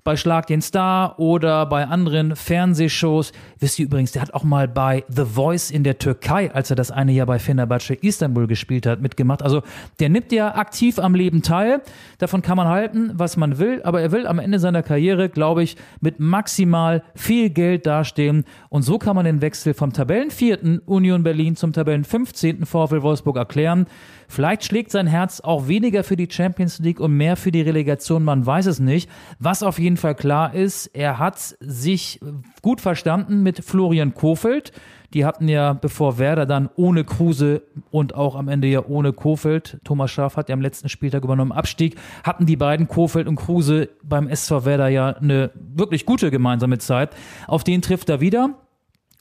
bei 0.07 0.17
Schlag 0.17 0.47
den 0.47 0.63
Star 0.63 1.19
oder 1.19 1.67
bei 1.67 1.85
anderen 1.85 2.37
Fernsehshows. 2.37 3.33
Wisst 3.59 3.81
ihr 3.81 3.87
übrigens, 3.87 4.13
der 4.13 4.23
hat 4.23 4.33
auch 4.35 4.45
mal 4.45 4.69
bei 4.69 5.05
The 5.09 5.25
Voice 5.25 5.73
in 5.73 5.83
der 5.83 5.99
Türkei, 5.99 6.49
als 6.55 6.71
er 6.71 6.77
das 6.77 6.93
eine 6.93 7.11
Jahr 7.11 7.27
bei 7.27 7.41
Fenerbahce 7.41 7.95
Istanbul 7.95 8.47
gespielt 8.47 8.87
hat, 8.87 9.01
mitgemacht. 9.03 9.43
Also 9.43 9.63
der 9.99 10.09
nimmt 10.09 10.31
ja 10.31 10.55
aktiv 10.55 11.01
am 11.01 11.17
Leben 11.17 11.43
teil. 11.43 11.83
Davon 12.19 12.41
kann 12.41 12.57
man 12.57 12.69
halten, 12.69 13.11
was 13.15 13.37
man 13.37 13.59
will, 13.59 13.83
aber 13.83 14.01
er 14.01 14.13
will 14.13 14.29
am 14.29 14.39
Ende 14.39 14.61
seiner 14.61 14.85
Karriere, 14.85 15.29
glaube 15.29 15.65
ich, 15.65 15.77
mit 16.01 16.21
maximal 16.21 17.03
viel 17.17 17.51
Geld 17.51 17.85
dastehen. 17.85 18.45
Und 18.69 18.83
so 18.83 18.99
kann 18.99 19.17
man 19.17 19.25
den 19.25 19.41
Wechsel 19.43 19.75
vom 19.75 19.93
Tabellenvierten 19.93 20.79
Union 20.87 21.25
Berlin 21.25 21.57
zum 21.57 21.73
Tabellen 21.73 22.05
15. 22.05 22.65
VfL 22.65 23.03
Wolfsburg 23.03 23.37
erklären. 23.37 23.87
Vielleicht 24.29 24.65
schlägt 24.65 24.91
sein 24.91 25.07
Herz 25.07 25.41
auch 25.41 25.69
weniger 25.69 26.05
für 26.05 26.17
die 26.17 26.29
Champions 26.31 26.79
League 26.79 27.01
und 27.01 27.17
mehr 27.17 27.37
für 27.37 27.53
die 27.53 27.63
Relegation, 27.63 28.25
man 28.25 28.45
weiß 28.45 28.67
es 28.67 28.81
nicht. 28.81 29.09
Was 29.39 29.63
auf 29.63 29.79
jeden 29.79 29.97
Fall 29.97 30.15
klar 30.15 30.55
ist, 30.55 30.87
er 30.89 31.19
hat 31.19 31.39
sich 31.61 32.21
gut 32.63 32.81
verstanden 32.81 33.43
mit 33.43 33.65
Florian 33.65 34.15
Kofeld. 34.15 34.73
Die 35.15 35.25
hatten 35.25 35.49
ja, 35.49 35.73
bevor 35.73 36.19
Werder 36.19 36.47
dann 36.47 36.69
ohne 36.75 37.05
Kruse 37.05 37.63
und 37.91 38.15
auch 38.15 38.35
am 38.35 38.49
Ende 38.49 38.67
ja 38.67 38.85
ohne 38.85 39.13
Kofeld, 39.13 39.79
Thomas 39.85 40.11
Schaaf 40.11 40.37
hat 40.37 40.49
ja 40.49 40.55
am 40.55 40.61
letzten 40.61 40.89
Spieltag 40.89 41.25
übernommen, 41.25 41.53
Abstieg, 41.53 41.97
hatten 42.25 42.45
die 42.45 42.57
beiden 42.57 42.89
Kofeld 42.89 43.29
und 43.29 43.37
Kruse 43.37 43.89
beim 44.03 44.29
SV 44.29 44.65
Werder 44.65 44.89
ja 44.89 45.11
eine 45.11 45.53
wirklich 45.55 46.07
gute 46.07 46.31
gemeinsame 46.31 46.79
Zeit. 46.79 47.11
Auf 47.47 47.65
den 47.65 47.83
trifft 47.83 48.09
er 48.09 48.21
wieder. 48.21 48.66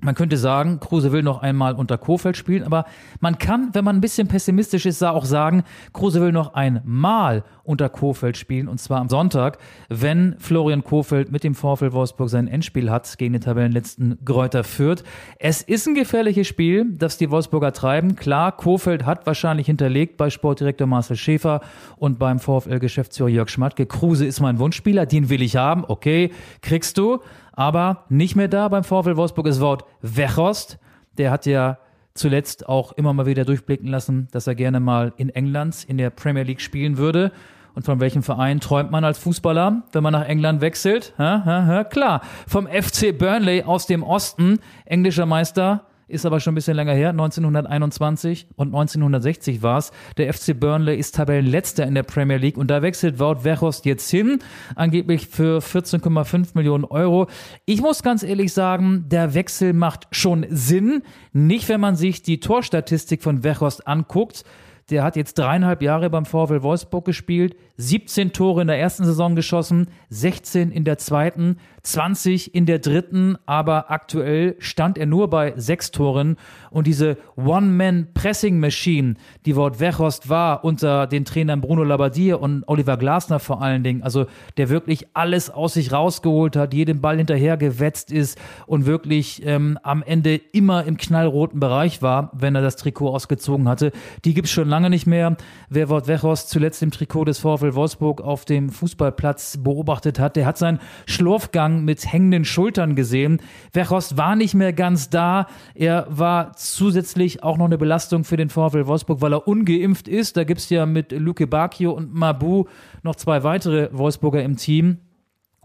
Man 0.02 0.16
könnte 0.16 0.38
sagen, 0.38 0.80
Kruse 0.80 1.12
will 1.12 1.24
noch 1.24 1.42
einmal 1.42 1.76
unter 1.76 1.98
Kofeld 1.98 2.36
spielen, 2.36 2.64
aber 2.64 2.86
man 3.22 3.38
kann, 3.38 3.70
wenn 3.74 3.86
man 3.86 3.98
ein 3.98 4.02
bisschen 4.02 4.28
pessimistisch 4.28 4.86
ist, 4.86 5.02
auch 5.04 5.26
sagen, 5.26 5.64
Kruse 5.94 6.22
will 6.22 6.34
noch 6.34 6.54
einmal 6.54 7.44
unter 7.66 7.90
Kofeld 7.90 8.38
spielen 8.38 8.68
und 8.68 8.80
zwar 8.80 9.00
am 9.00 9.10
Sonntag, 9.10 9.58
wenn 9.90 10.36
Florian 10.40 10.84
Kofeld 10.84 11.32
mit 11.32 11.44
dem 11.44 11.56
VfL 11.56 11.92
Wolfsburg 11.92 12.30
sein 12.30 12.48
Endspiel 12.48 12.90
hat 12.90 13.18
gegen 13.18 13.34
den 13.34 13.42
Tabellenletzten 13.42 14.20
Gräuter 14.24 14.64
führt. 14.64 15.04
Es 15.40 15.62
ist 15.62 15.88
ein 15.88 15.96
gefährliches 15.96 16.48
Spiel, 16.48 16.86
das 16.98 17.18
die 17.18 17.32
Wolfsburger 17.32 17.74
treiben. 17.74 18.16
Klar, 18.16 18.56
Kofeld 18.56 19.06
hat 19.06 19.26
wahrscheinlich 19.26 19.66
hinterlegt 19.66 20.18
bei 20.18 20.30
Sportdirektor 20.30 20.88
Marcel 20.88 21.18
Schäfer 21.18 21.62
und 21.98 22.20
beim 22.20 22.40
VfL-Geschäftsführer 22.40 23.30
Jörg 23.30 23.50
Schmatke. 23.50 23.86
Kruse 23.86 24.26
ist 24.26 24.40
mein 24.40 24.60
Wunschspieler, 24.60 25.06
den 25.06 25.30
will 25.30 25.42
ich 25.42 25.56
haben. 25.56 25.84
Okay, 25.86 26.32
kriegst 26.62 26.98
du 26.98 27.20
aber 27.56 28.06
nicht 28.10 28.36
mehr 28.36 28.48
da 28.48 28.68
beim 28.68 28.84
VfL 28.84 29.16
Wolfsburg 29.16 29.48
ist 29.48 29.62
Wort 29.62 29.86
Wechost. 30.02 30.78
Der 31.18 31.32
hat 31.32 31.46
ja 31.46 31.80
zuletzt 32.14 32.68
auch 32.68 32.94
immer 32.94 33.14
mal 33.14 33.26
wieder 33.26 33.46
durchblicken 33.46 33.88
lassen, 33.88 34.28
dass 34.32 34.48
er 34.48 34.56
gerne 34.56 34.80
mal 34.80 35.14
in 35.18 35.30
England 35.30 35.84
in 35.88 35.98
der 35.98 36.10
Premier 36.10 36.44
League 36.44 36.62
spielen 36.62 36.98
würde. 36.98 37.32
Und 37.76 37.84
von 37.86 38.00
welchem 38.00 38.24
Verein 38.24 38.62
träumt 38.62 38.90
man 38.90 39.04
als 39.04 39.20
Fußballer, 39.20 39.84
wenn 39.92 40.04
man 40.04 40.14
nach 40.14 40.26
England 40.26 40.62
wechselt? 40.62 41.14
Ha, 41.18 41.44
ha, 41.46 41.66
ha, 41.66 41.84
klar, 41.84 42.22
vom 42.48 42.68
FC 42.68 43.16
Burnley 43.16 43.64
aus 43.64 43.86
dem 43.86 44.02
Osten, 44.02 44.60
englischer 44.86 45.26
Meister, 45.26 45.86
ist 46.08 46.26
aber 46.26 46.40
schon 46.40 46.54
ein 46.54 46.56
bisschen 46.56 46.76
länger 46.76 46.94
her, 46.94 47.10
1921 47.10 48.48
und 48.56 48.68
1960 48.68 49.62
war 49.64 49.80
es. 49.80 49.92
Der 50.18 50.32
FC 50.32 50.58
Burnley 50.58 50.98
ist 50.98 51.16
Tabellenletzter 51.16 51.86
in 51.86 51.96
der 51.96 52.04
Premier 52.04 52.38
League 52.38 52.58
und 52.58 52.70
da 52.70 52.82
wechselt 52.82 53.20
Wout 53.20 53.44
Weghorst 53.44 53.86
jetzt 53.86 54.10
hin, 54.10 54.40
angeblich 54.76 55.28
für 55.28 55.60
14,5 55.60 56.50
Millionen 56.54 56.86
Euro. 56.86 57.28
Ich 57.66 57.82
muss 57.82 58.04
ganz 58.04 58.24
ehrlich 58.24 58.54
sagen, 58.54 59.06
der 59.10 59.34
Wechsel 59.34 59.74
macht 59.74 60.08
schon 60.12 60.46
Sinn, 60.50 61.02
nicht 61.34 61.68
wenn 61.70 61.82
man 61.82 61.96
sich 61.96 62.22
die 62.22 62.40
Torstatistik 62.40 63.24
von 63.24 63.44
Weghorst 63.44 63.88
anguckt. 63.88 64.44
Der 64.90 65.04
hat 65.04 65.16
jetzt 65.16 65.38
dreieinhalb 65.40 65.82
Jahre 65.82 66.10
beim 66.10 66.26
VfL 66.26 66.62
Wolfsburg 66.62 67.06
gespielt, 67.06 67.56
17 67.78 68.32
Tore 68.32 68.62
in 68.62 68.68
der 68.68 68.80
ersten 68.80 69.04
Saison 69.04 69.36
geschossen, 69.36 69.88
16 70.10 70.72
in 70.72 70.86
der 70.86 70.98
zweiten, 70.98 71.58
20 71.84 72.56
in 72.56 72.66
der 72.66 72.80
dritten, 72.80 73.38
aber 73.46 73.92
aktuell 73.92 74.56
stand 74.60 74.98
er 74.98 75.06
nur 75.06 75.30
bei 75.30 75.54
sechs 75.58 75.92
Toren. 75.92 76.38
Und 76.72 76.88
diese 76.88 77.18
One-Man-Pressing-Machine, 77.36 79.16
die 79.46 79.56
Wort 79.56 79.80
Wechost 79.80 80.30
war 80.30 80.64
unter 80.64 81.06
den 81.06 81.26
Trainern 81.26 81.62
Bruno 81.62 81.84
Labbadia 81.84 82.36
und 82.36 82.64
Oliver 82.68 82.98
Glasner 82.98 83.40
vor 83.40 83.62
allen 83.62 83.84
Dingen, 83.84 84.04
also 84.04 84.26
der 84.58 84.70
wirklich 84.70 85.08
alles 85.14 85.50
aus 85.50 85.74
sich 85.74 85.92
rausgeholt 85.92 86.56
hat, 86.56 86.74
jedem 86.74 87.02
Ball 87.02 87.18
hinterher 87.18 87.58
gewetzt 87.58 88.12
ist 88.12 88.38
und 88.66 88.86
wirklich 88.86 89.46
ähm, 89.46 89.78
am 89.84 90.02
Ende 90.02 90.36
immer 90.36 90.86
im 90.86 90.98
knallroten 90.98 91.60
Bereich 91.60 92.02
war, 92.02 92.32
wenn 92.34 92.56
er 92.56 92.62
das 92.62 92.78
Trikot 92.78 93.10
ausgezogen 93.10 93.68
hatte. 93.68 93.92
Die 94.24 94.34
gibt's 94.34 94.52
schon 94.52 94.70
lange 94.70 94.90
nicht 94.90 95.06
mehr. 95.06 95.38
Wer 95.70 95.90
Wort 95.90 96.08
Wechost 96.08 96.50
zuletzt 96.50 96.82
im 96.82 96.92
Trikot 96.92 97.26
des 97.26 97.40
VfL 97.40 97.65
Wolfsburg 97.74 98.22
auf 98.22 98.46
dem 98.46 98.70
Fußballplatz 98.70 99.58
beobachtet 99.64 100.20
hat, 100.20 100.36
der 100.36 100.46
hat 100.46 100.58
seinen 100.60 100.80
Schlurfgang 101.08 101.84
mit 101.84 102.06
hängenden 102.06 102.46
Schultern 102.46 102.96
gesehen. 102.96 103.42
Wechost 103.74 104.18
war 104.18 104.36
nicht 104.36 104.54
mehr 104.54 104.74
ganz 104.74 105.10
da. 105.10 105.48
Er 105.74 106.06
war 106.10 106.56
zusätzlich 106.56 107.42
auch 107.42 107.58
noch 107.58 107.66
eine 107.66 107.80
Belastung 107.80 108.24
für 108.24 108.38
den 108.38 108.50
VfL 108.50 108.86
Wolfsburg, 108.86 109.22
weil 109.22 109.34
er 109.34 109.48
ungeimpft 109.48 110.08
ist. 110.08 110.38
Da 110.38 110.44
gibt 110.44 110.60
es 110.60 110.70
ja 110.70 110.86
mit 110.86 111.12
Luke 111.14 111.48
Bacchio 111.48 111.92
und 111.92 112.14
Mabu 112.14 112.66
noch 113.02 113.16
zwei 113.16 113.44
weitere 113.44 113.90
Wolfsburger 113.92 114.44
im 114.44 114.58
Team. 114.58 115.00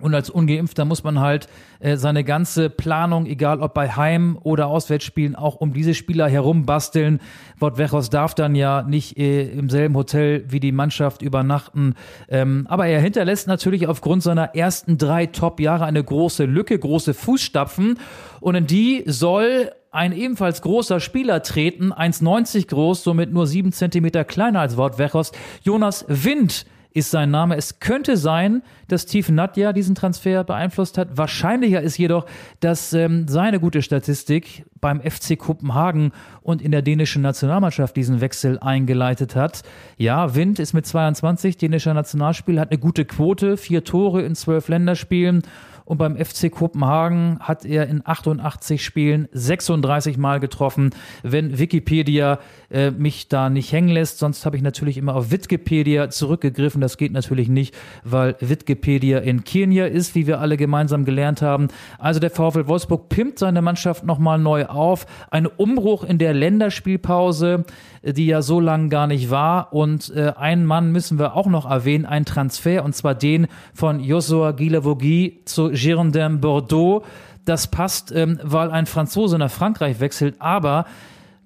Und 0.01 0.15
als 0.15 0.31
Ungeimpfter 0.31 0.85
muss 0.85 1.05
man 1.05 1.21
halt 1.21 1.49
äh, 1.81 1.97
seine 1.97 2.25
ganze 2.25 2.71
Planung, 2.71 3.27
egal 3.27 3.61
ob 3.61 3.75
bei 3.75 3.91
Heim- 3.91 4.39
oder 4.43 4.67
Auswärtsspielen, 4.67 5.37
auch 5.37 5.57
um 5.57 5.73
diese 5.73 5.95
Spieler 5.95 6.29
herum 6.29 6.67
basteln. 6.67 7.21
Wort 7.59 7.79
Wechos 7.79 8.11
darf 8.11 8.35
dann 8.35 8.55
ja 8.55 8.83
nicht 8.83 9.19
äh, 9.19 9.51
im 9.51 9.69
selben 9.69 9.95
Hotel 9.95 10.45
wie 10.49 10.61
die 10.61 10.73
Mannschaft 10.73 11.23
übernachten. 11.23 11.95
Ähm, 12.29 12.67
aber 12.69 12.87
er 12.87 13.01
hinterlässt 13.01 13.47
natürlich 13.49 13.87
aufgrund 13.87 14.23
seiner 14.23 14.55
ersten 14.55 14.99
drei 14.99 15.27
Top-Jahre 15.27 15.85
eine 15.85 16.03
große 16.03 16.45
Lücke, 16.45 16.79
große 16.79 17.15
Fußstapfen. 17.15 17.99
Und 18.41 18.55
in 18.55 18.67
die 18.67 19.05
soll 19.07 19.71
ein 19.91 20.13
ebenfalls 20.13 20.63
großer 20.63 21.01
Spieler 21.01 21.43
treten, 21.43 21.93
1,90 21.93 22.69
groß, 22.69 23.03
somit 23.03 23.33
nur 23.33 23.47
sieben 23.47 23.73
Zentimeter 23.73 24.25
kleiner 24.25 24.61
als 24.61 24.77
Wort 24.77 24.99
Wechos, 24.99 25.33
Jonas 25.63 26.05
Wind 26.09 26.65
ist 26.93 27.11
sein 27.11 27.31
Name. 27.31 27.57
Es 27.57 27.79
könnte 27.79 28.17
sein, 28.17 28.63
dass 28.89 29.03
Steve 29.03 29.33
Nadja 29.33 29.73
diesen 29.73 29.95
Transfer 29.95 30.45
beeinflusst 30.45 30.99
hat. 30.99 31.17
Wahrscheinlicher 31.17 31.81
ist 31.81 31.99
jedoch, 31.99 32.27
dass 32.61 32.93
ähm, 32.93 33.29
seine 33.29 33.61
gute 33.61 33.83
Statistik 33.83 34.65
beim 34.81 35.01
FC 35.01 35.39
Kopenhagen 35.39 36.13
und 36.43 36.63
in 36.63 36.73
der 36.73 36.83
dänischen 36.83 37.23
Nationalmannschaft 37.23 37.97
diesen 37.97 38.21
Wechsel 38.21 38.59
eingeleitet 38.59 39.37
hat. 39.37 39.63
Ja, 39.97 40.35
Wind 40.35 40.59
ist 40.59 40.73
mit 40.73 40.87
22 40.87 41.57
dänischer 41.57 41.95
Nationalspiel, 41.95 42.59
hat 42.59 42.71
eine 42.71 42.81
gute 42.81 43.05
Quote, 43.05 43.57
vier 43.57 43.85
Tore 43.85 44.23
in 44.23 44.35
zwölf 44.35 44.69
Länderspielen 44.69 45.43
und 45.85 45.99
beim 45.99 46.17
FC 46.17 46.51
Kopenhagen 46.51 47.39
hat 47.41 47.65
er 47.65 47.89
in 47.89 48.03
88 48.05 48.85
Spielen 48.85 49.29
36 49.33 50.19
Mal 50.19 50.41
getroffen. 50.41 50.91
Wenn 51.23 51.59
Wikipedia 51.59 52.39
äh, 52.71 52.91
mich 52.91 53.29
da 53.29 53.51
nicht 53.51 53.73
hängen 53.73 53.89
lässt, 53.89 54.19
sonst 54.19 54.47
habe 54.47 54.57
ich 54.57 54.63
natürlich 54.63 54.97
immer 54.97 55.15
auf 55.15 55.31
Wikipedia 55.31 56.11
zurückgegriffen. 56.11 56.81
Das 56.81 56.97
geht 56.97 57.13
natürlich 57.13 57.49
nicht, 57.49 57.75
weil 58.05 58.37
Wikipedia 58.41 59.19
in 59.19 59.45
Kenia 59.45 59.87
ist, 59.87 60.15
wie 60.15 60.27
wir 60.27 60.41
alle 60.41 60.57
gemeinsam 60.57 61.05
gelernt 61.05 61.43
haben. 61.43 61.69
Also 61.99 62.21
der 62.21 62.31
VfL 62.31 62.67
Wolfsburg 62.67 63.09
pimmt 63.09 63.39
seine 63.39 63.63
Mannschaft 63.63 64.05
nochmal 64.05 64.39
neu 64.39 64.67
auf. 64.67 65.07
Ein 65.31 65.47
Umbruch 65.47 66.05
in 66.05 66.19
der 66.19 66.35
Länderspielpause, 66.35 67.65
die 68.03 68.27
ja 68.27 68.43
so 68.43 68.61
lang 68.61 68.89
gar 68.89 69.07
nicht 69.07 69.31
war. 69.31 69.73
Und 69.73 70.15
äh, 70.15 70.33
einen 70.37 70.65
Mann 70.65 70.93
müssen 70.93 71.19
wir 71.19 71.35
auch 71.35 71.47
noch 71.47 71.69
erwähnen, 71.69 72.07
ein 72.07 72.25
Transfer, 72.25 72.85
und 72.85 72.95
zwar 72.95 73.15
den 73.15 73.47
von 73.75 74.01
Joshua 74.01 74.53
Guilavogui 74.53 75.41
zu 75.45 75.75
Girondin 75.81 76.41
Bordeaux. 76.41 77.05
Das 77.45 77.67
passt, 77.67 78.13
ähm, 78.13 78.39
weil 78.43 78.71
ein 78.71 78.87
Franzose 78.87 79.39
nach 79.39 79.51
Frankreich 79.51 79.99
wechselt, 80.01 80.37
aber 80.39 80.85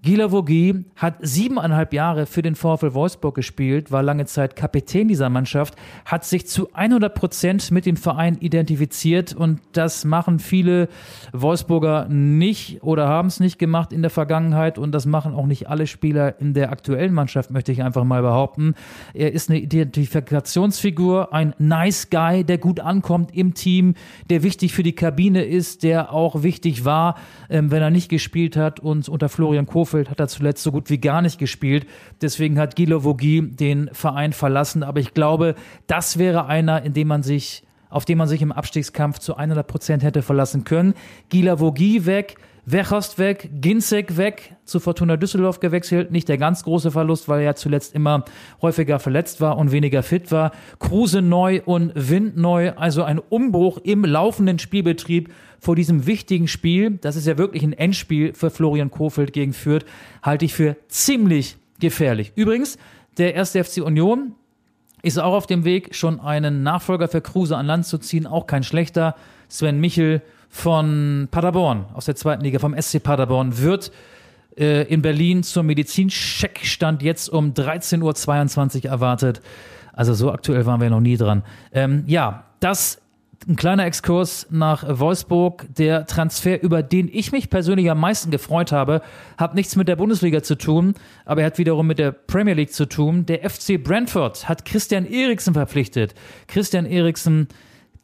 Gila 0.05 0.31
Vogie 0.31 0.85
hat 0.97 1.15
siebeneinhalb 1.23 1.95
Jahre 1.95 2.27
für 2.27 2.43
den 2.43 2.57
VfL 2.57 2.93
Wolfsburg 2.93 3.35
gespielt, 3.35 3.91
war 3.91 4.03
lange 4.03 4.27
Zeit 4.27 4.55
Kapitän 4.55 5.09
dieser 5.09 5.31
Mannschaft, 5.31 5.77
hat 6.05 6.27
sich 6.27 6.47
zu 6.47 6.69
100 6.75 7.15
Prozent 7.15 7.71
mit 7.71 7.87
dem 7.87 7.97
Verein 7.97 8.37
identifiziert 8.39 9.33
und 9.33 9.63
das 9.73 10.05
machen 10.05 10.41
viele 10.41 10.91
Wolfsburger 11.33 12.07
nicht 12.11 12.83
oder 12.83 13.09
haben 13.09 13.29
es 13.29 13.41
nicht 13.41 13.59
gemacht 13.59 13.95
in 13.95 14.03
der 14.03 14.11
Vergangenheit 14.11 14.77
und 14.77 14.93
das 14.93 15.07
machen 15.07 15.33
auch 15.33 15.47
nicht 15.47 15.71
alle 15.71 15.87
Spieler 15.87 16.39
in 16.39 16.53
der 16.53 16.71
aktuellen 16.71 17.15
Mannschaft, 17.15 17.51
möchte 17.51 17.73
ich 17.73 17.83
einfach 17.83 18.05
mal 18.05 18.21
behaupten. 18.21 18.75
Er 19.15 19.33
ist 19.33 19.49
eine 19.49 19.59
Identifikationsfigur, 19.59 21.33
ein 21.33 21.55
Nice 21.57 22.11
Guy, 22.11 22.45
der 22.45 22.59
gut 22.59 22.79
ankommt 22.79 23.35
im 23.35 23.55
Team, 23.55 23.95
der 24.29 24.43
wichtig 24.43 24.75
für 24.75 24.83
die 24.83 24.95
Kabine 24.95 25.45
ist, 25.45 25.83
der 25.83 26.13
auch 26.13 26.43
wichtig 26.43 26.85
war, 26.85 27.17
ähm, 27.49 27.71
wenn 27.71 27.81
er 27.81 27.89
nicht 27.89 28.11
gespielt 28.11 28.59
hat 28.59 28.81
und 28.81 29.09
unter 29.09 29.31
Florian 29.31 29.65
Kofeld 29.65 29.94
Kofeld 29.95 30.11
hat 30.11 30.19
er 30.19 30.27
zuletzt 30.27 30.65
so 30.65 30.73
gut 30.73 30.91
wie 30.91 30.99
gar 30.99 31.23
nicht 31.23 31.39
gespielt. 31.39 31.87
Deswegen 32.21 32.59
hat 32.59 32.75
Gilo 32.75 33.05
Vogie 33.05 33.43
den 33.43 33.91
Verein 33.93 34.33
verlassen. 34.33 34.83
Aber 34.83 34.99
ich 34.99 35.15
glaube, 35.15 35.55
das 35.87 36.19
wäre 36.19 36.47
einer, 36.47 36.83
in 36.83 36.95
dem 36.95 37.07
man 37.07 37.23
sich, 37.23 37.63
auf 37.91 38.05
den 38.05 38.19
man 38.19 38.27
sich 38.27 38.43
im 38.43 38.51
Abstiegskampf 38.51 39.21
zu 39.21 39.37
100 39.37 39.65
Prozent 39.65 40.03
hätte 40.03 40.23
verlassen 40.23 40.65
können. 40.65 40.95
Gila 41.29 41.61
Vogie 41.61 42.07
weg. 42.07 42.37
Wechost 42.67 43.19
weg, 43.19 43.51
Ginzek 43.61 44.17
weg, 44.17 44.57
zu 44.65 44.81
Fortuna 44.81 45.17
Düsseldorf 45.17 45.61
gewechselt. 45.61 46.11
Nicht 46.11 46.29
der 46.29 46.39
ganz 46.39 46.65
große 46.65 46.91
Verlust, 46.91 47.29
weil 47.29 47.43
er 47.43 47.57
zuletzt 47.57 47.95
immer 47.95 48.25
häufiger 48.63 48.99
verletzt 48.99 49.41
war 49.41 49.59
und 49.59 49.71
weniger 49.71 50.03
fit 50.03 50.33
war. 50.33 50.53
Kruse 50.79 51.21
neu 51.21 51.61
und 51.65 51.93
Wind 51.95 52.37
neu, 52.39 52.73
also 52.73 53.03
ein 53.03 53.19
Umbruch 53.19 53.79
im 53.85 54.05
laufenden 54.05 54.59
Spielbetrieb 54.59 55.31
vor 55.61 55.77
diesem 55.77 56.07
wichtigen 56.07 56.49
Spiel. 56.49 56.99
Das 57.03 57.17
ist 57.17 57.27
ja 57.27 57.37
wirklich 57.37 57.63
ein 57.63 57.75
Endspiel 57.75 58.33
für 58.33 58.51
Florian 58.51 58.91
Kofeld 58.91 59.33
gegen 59.35 59.53
Fürth, 59.53 59.85
halte 60.23 60.47
ich 60.47 60.55
für 60.55 60.77
ziemlich 60.89 61.57
gefährlich. 61.81 62.33
Übrigens, 62.35 62.79
der 63.19 63.35
erste 63.35 63.63
FC 63.63 63.83
Union 63.83 64.35
ist 65.03 65.19
auch 65.19 65.35
auf 65.35 65.47
dem 65.47 65.65
Weg, 65.65 65.95
schon 65.95 66.19
einen 66.19 66.63
Nachfolger 66.63 67.09
für 67.09 67.21
Kruse 67.21 67.59
an 67.59 67.67
Land 67.67 67.85
zu 67.85 67.99
ziehen. 67.99 68.27
Auch 68.27 68.47
kein 68.47 68.63
schlechter. 68.63 69.17
Sven 69.49 69.79
Michel 69.79 70.23
von 70.55 71.27
Paderborn 71.33 71.87
aus 71.95 72.05
der 72.05 72.15
zweiten 72.15 72.45
Liga, 72.45 72.61
vom 72.61 72.81
SC 72.81 73.03
Paderborn, 73.03 73.59
wird 73.59 73.91
äh, 74.57 74.85
in 74.85 75.03
Berlin 75.03 75.43
zum 75.43 75.67
Medizincheckstand 75.67 77.03
jetzt 77.03 77.29
um 77.29 77.55
13.22 77.55 78.85
Uhr 78.85 78.91
erwartet. 78.91 79.43
Also 79.93 80.15
so 80.15 80.31
aktuell 80.31 80.65
waren 80.65 80.81
wir 80.81 80.91
noch 80.91 81.01
nie 81.01 81.17
dran. 81.17 81.43
Ähm, 81.73 82.05
ja, 82.07 82.45
das 82.61 83.03
ein 83.49 83.57
kleiner 83.57 83.85
Exkurs 83.85 84.47
nach 84.49 84.85
Wolfsburg. 84.87 85.67
Der 85.77 86.07
Transfer, 86.07 86.63
über 86.63 86.85
den 86.85 87.11
ich 87.13 87.33
mich 87.33 87.51
persönlich 87.51 87.91
am 87.91 87.99
meisten 87.99 88.31
gefreut 88.31 88.71
habe, 88.71 89.03
hat 89.37 89.57
nichts 89.57 89.75
mit 89.75 89.89
der 89.89 89.97
Bundesliga 89.97 90.45
zu 90.45 90.55
tun, 90.55 90.95
aber 91.25 91.41
er 91.41 91.49
hat 91.49 91.59
wiederum 91.59 91.89
mit 91.89 91.99
der 91.99 92.13
Premier 92.13 92.55
League 92.55 92.73
zu 92.73 92.87
tun. 92.87 93.27
Der 93.27 93.51
FC 93.51 93.83
Brentford 93.83 94.49
hat 94.49 94.65
Christian 94.65 95.05
Eriksen 95.05 95.53
verpflichtet. 95.53 96.15
Christian 96.47 96.87
Eriksen 96.87 97.49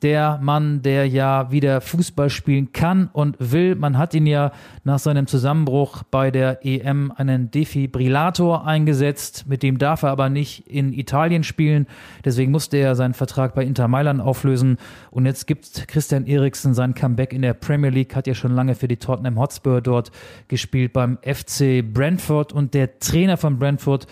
der 0.02 0.38
Mann, 0.42 0.82
der 0.82 1.06
ja 1.06 1.50
wieder 1.50 1.80
Fußball 1.80 2.30
spielen 2.30 2.72
kann 2.72 3.10
und 3.12 3.36
will. 3.38 3.74
Man 3.74 3.98
hat 3.98 4.14
ihn 4.14 4.26
ja 4.26 4.52
nach 4.84 4.98
seinem 4.98 5.26
Zusammenbruch 5.26 6.02
bei 6.10 6.30
der 6.30 6.64
EM 6.64 7.12
einen 7.14 7.50
Defibrillator 7.50 8.66
eingesetzt. 8.66 9.44
Mit 9.46 9.62
dem 9.62 9.78
darf 9.78 10.02
er 10.02 10.10
aber 10.10 10.30
nicht 10.30 10.66
in 10.66 10.92
Italien 10.92 11.44
spielen. 11.44 11.86
Deswegen 12.24 12.50
musste 12.50 12.76
er 12.78 12.94
seinen 12.94 13.14
Vertrag 13.14 13.54
bei 13.54 13.64
Inter 13.64 13.88
Mailand 13.88 14.20
auflösen. 14.20 14.78
Und 15.10 15.26
jetzt 15.26 15.46
gibt 15.46 15.88
Christian 15.88 16.26
Eriksen 16.26 16.74
sein 16.74 16.94
Comeback 16.94 17.32
in 17.32 17.42
der 17.42 17.54
Premier 17.54 17.90
League, 17.90 18.16
hat 18.16 18.26
ja 18.26 18.34
schon 18.34 18.54
lange 18.54 18.74
für 18.74 18.88
die 18.88 18.96
Tottenham 18.96 19.38
Hotspur 19.38 19.80
dort 19.80 20.10
gespielt 20.48 20.92
beim 20.92 21.18
FC 21.22 21.82
Brentford. 21.82 22.52
Und 22.52 22.74
der 22.74 22.98
Trainer 22.98 23.36
von 23.36 23.58
Brentford, 23.58 24.06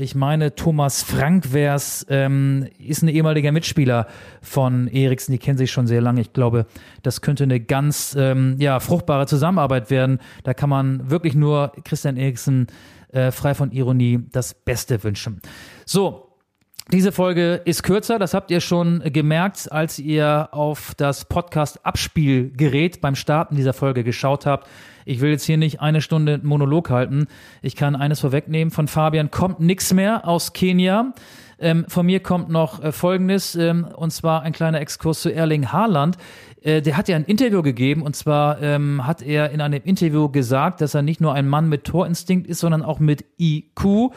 ich 0.00 0.14
meine 0.14 0.54
Thomas 0.54 1.02
Frank 1.02 1.52
wär's, 1.52 2.06
ähm, 2.08 2.66
ist 2.78 3.02
ein 3.02 3.08
ehemaliger 3.08 3.52
Mitspieler 3.52 4.06
von 4.40 4.88
Eriksen 4.88 5.32
die 5.32 5.38
kennen 5.38 5.58
sich 5.58 5.70
schon 5.70 5.86
sehr 5.86 6.00
lange. 6.00 6.20
Ich 6.20 6.32
glaube, 6.32 6.66
das 7.02 7.20
könnte 7.20 7.44
eine 7.44 7.60
ganz 7.60 8.16
ähm, 8.18 8.56
ja, 8.58 8.80
fruchtbare 8.80 9.26
Zusammenarbeit 9.26 9.90
werden. 9.90 10.18
Da 10.42 10.54
kann 10.54 10.70
man 10.70 11.10
wirklich 11.10 11.34
nur 11.34 11.72
Christian 11.84 12.16
Eriksen 12.16 12.68
äh, 13.12 13.30
frei 13.30 13.54
von 13.54 13.72
Ironie 13.72 14.20
das 14.32 14.54
Beste 14.54 15.02
wünschen. 15.04 15.40
So, 15.84 16.29
diese 16.92 17.12
Folge 17.12 17.60
ist 17.64 17.82
kürzer, 17.82 18.18
das 18.18 18.34
habt 18.34 18.50
ihr 18.50 18.60
schon 18.60 19.00
gemerkt, 19.04 19.70
als 19.70 19.98
ihr 19.98 20.48
auf 20.52 20.94
das 20.96 21.24
Podcast-Abspielgerät 21.24 23.00
beim 23.00 23.14
Starten 23.14 23.54
dieser 23.54 23.72
Folge 23.72 24.02
geschaut 24.02 24.46
habt. 24.46 24.66
Ich 25.04 25.20
will 25.20 25.30
jetzt 25.30 25.44
hier 25.44 25.56
nicht 25.56 25.80
eine 25.80 26.02
Stunde 26.02 26.40
Monolog 26.42 26.90
halten. 26.90 27.28
Ich 27.62 27.76
kann 27.76 27.96
eines 27.96 28.20
vorwegnehmen. 28.20 28.70
Von 28.70 28.88
Fabian 28.88 29.30
kommt 29.30 29.60
nichts 29.60 29.92
mehr 29.92 30.26
aus 30.26 30.52
Kenia. 30.52 31.14
Ähm, 31.60 31.84
von 31.88 32.06
mir 32.06 32.20
kommt 32.20 32.48
noch 32.48 32.82
äh, 32.82 32.90
Folgendes, 32.90 33.54
ähm, 33.54 33.86
und 33.94 34.12
zwar 34.12 34.42
ein 34.42 34.52
kleiner 34.52 34.80
Exkurs 34.80 35.22
zu 35.22 35.32
Erling 35.32 35.72
Haaland. 35.72 36.16
Äh, 36.62 36.82
der 36.82 36.96
hat 36.96 37.08
ja 37.08 37.16
ein 37.16 37.24
Interview 37.24 37.62
gegeben, 37.62 38.02
und 38.02 38.16
zwar 38.16 38.60
ähm, 38.62 39.06
hat 39.06 39.22
er 39.22 39.50
in 39.50 39.60
einem 39.60 39.80
Interview 39.84 40.28
gesagt, 40.28 40.80
dass 40.80 40.94
er 40.94 41.02
nicht 41.02 41.20
nur 41.20 41.34
ein 41.34 41.46
Mann 41.46 41.68
mit 41.68 41.84
Torinstinkt 41.84 42.46
ist, 42.46 42.60
sondern 42.60 42.82
auch 42.82 42.98
mit 42.98 43.24
IQ. 43.38 44.12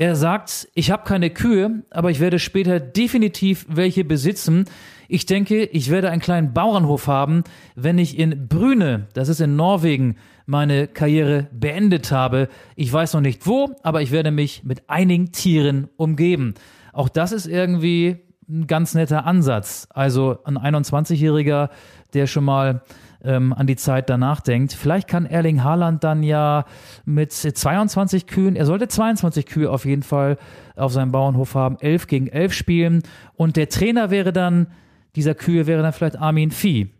Er 0.00 0.16
sagt, 0.16 0.66
ich 0.72 0.90
habe 0.90 1.04
keine 1.04 1.28
Kühe, 1.28 1.82
aber 1.90 2.10
ich 2.10 2.20
werde 2.20 2.38
später 2.38 2.80
definitiv 2.80 3.66
welche 3.68 4.02
besitzen. 4.02 4.64
Ich 5.08 5.26
denke, 5.26 5.64
ich 5.64 5.90
werde 5.90 6.08
einen 6.10 6.22
kleinen 6.22 6.54
Bauernhof 6.54 7.06
haben, 7.06 7.44
wenn 7.76 7.98
ich 7.98 8.18
in 8.18 8.48
Brüne, 8.48 9.08
das 9.12 9.28
ist 9.28 9.42
in 9.42 9.56
Norwegen, 9.56 10.16
meine 10.46 10.88
Karriere 10.88 11.48
beendet 11.52 12.12
habe. 12.12 12.48
Ich 12.76 12.90
weiß 12.90 13.12
noch 13.12 13.20
nicht 13.20 13.46
wo, 13.46 13.76
aber 13.82 14.00
ich 14.00 14.10
werde 14.10 14.30
mich 14.30 14.64
mit 14.64 14.88
einigen 14.88 15.32
Tieren 15.32 15.90
umgeben. 15.98 16.54
Auch 16.94 17.10
das 17.10 17.30
ist 17.30 17.46
irgendwie 17.46 18.20
ein 18.48 18.66
ganz 18.66 18.94
netter 18.94 19.26
Ansatz. 19.26 19.86
Also 19.90 20.38
ein 20.44 20.56
21-Jähriger, 20.56 21.68
der 22.14 22.26
schon 22.26 22.44
mal 22.44 22.80
ähm, 23.24 23.52
an 23.52 23.66
die 23.66 23.76
Zeit 23.76 24.10
danach 24.10 24.40
denkt. 24.40 24.72
Vielleicht 24.72 25.08
kann 25.08 25.26
Erling 25.26 25.62
Haaland 25.62 26.04
dann 26.04 26.22
ja 26.22 26.64
mit 27.04 27.32
22 27.32 28.26
Kühen, 28.26 28.56
er 28.56 28.66
sollte 28.66 28.88
22 28.88 29.46
Kühe 29.46 29.70
auf 29.70 29.84
jeden 29.84 30.02
Fall 30.02 30.38
auf 30.76 30.92
seinem 30.92 31.12
Bauernhof 31.12 31.54
haben, 31.54 31.76
11 31.80 32.06
gegen 32.06 32.26
11 32.28 32.52
spielen. 32.52 33.02
Und 33.34 33.56
der 33.56 33.68
Trainer 33.68 34.10
wäre 34.10 34.32
dann, 34.32 34.68
dieser 35.16 35.34
Kühe 35.34 35.66
wäre 35.66 35.82
dann 35.82 35.92
vielleicht 35.92 36.16
Armin 36.16 36.50
Vieh. 36.50 36.90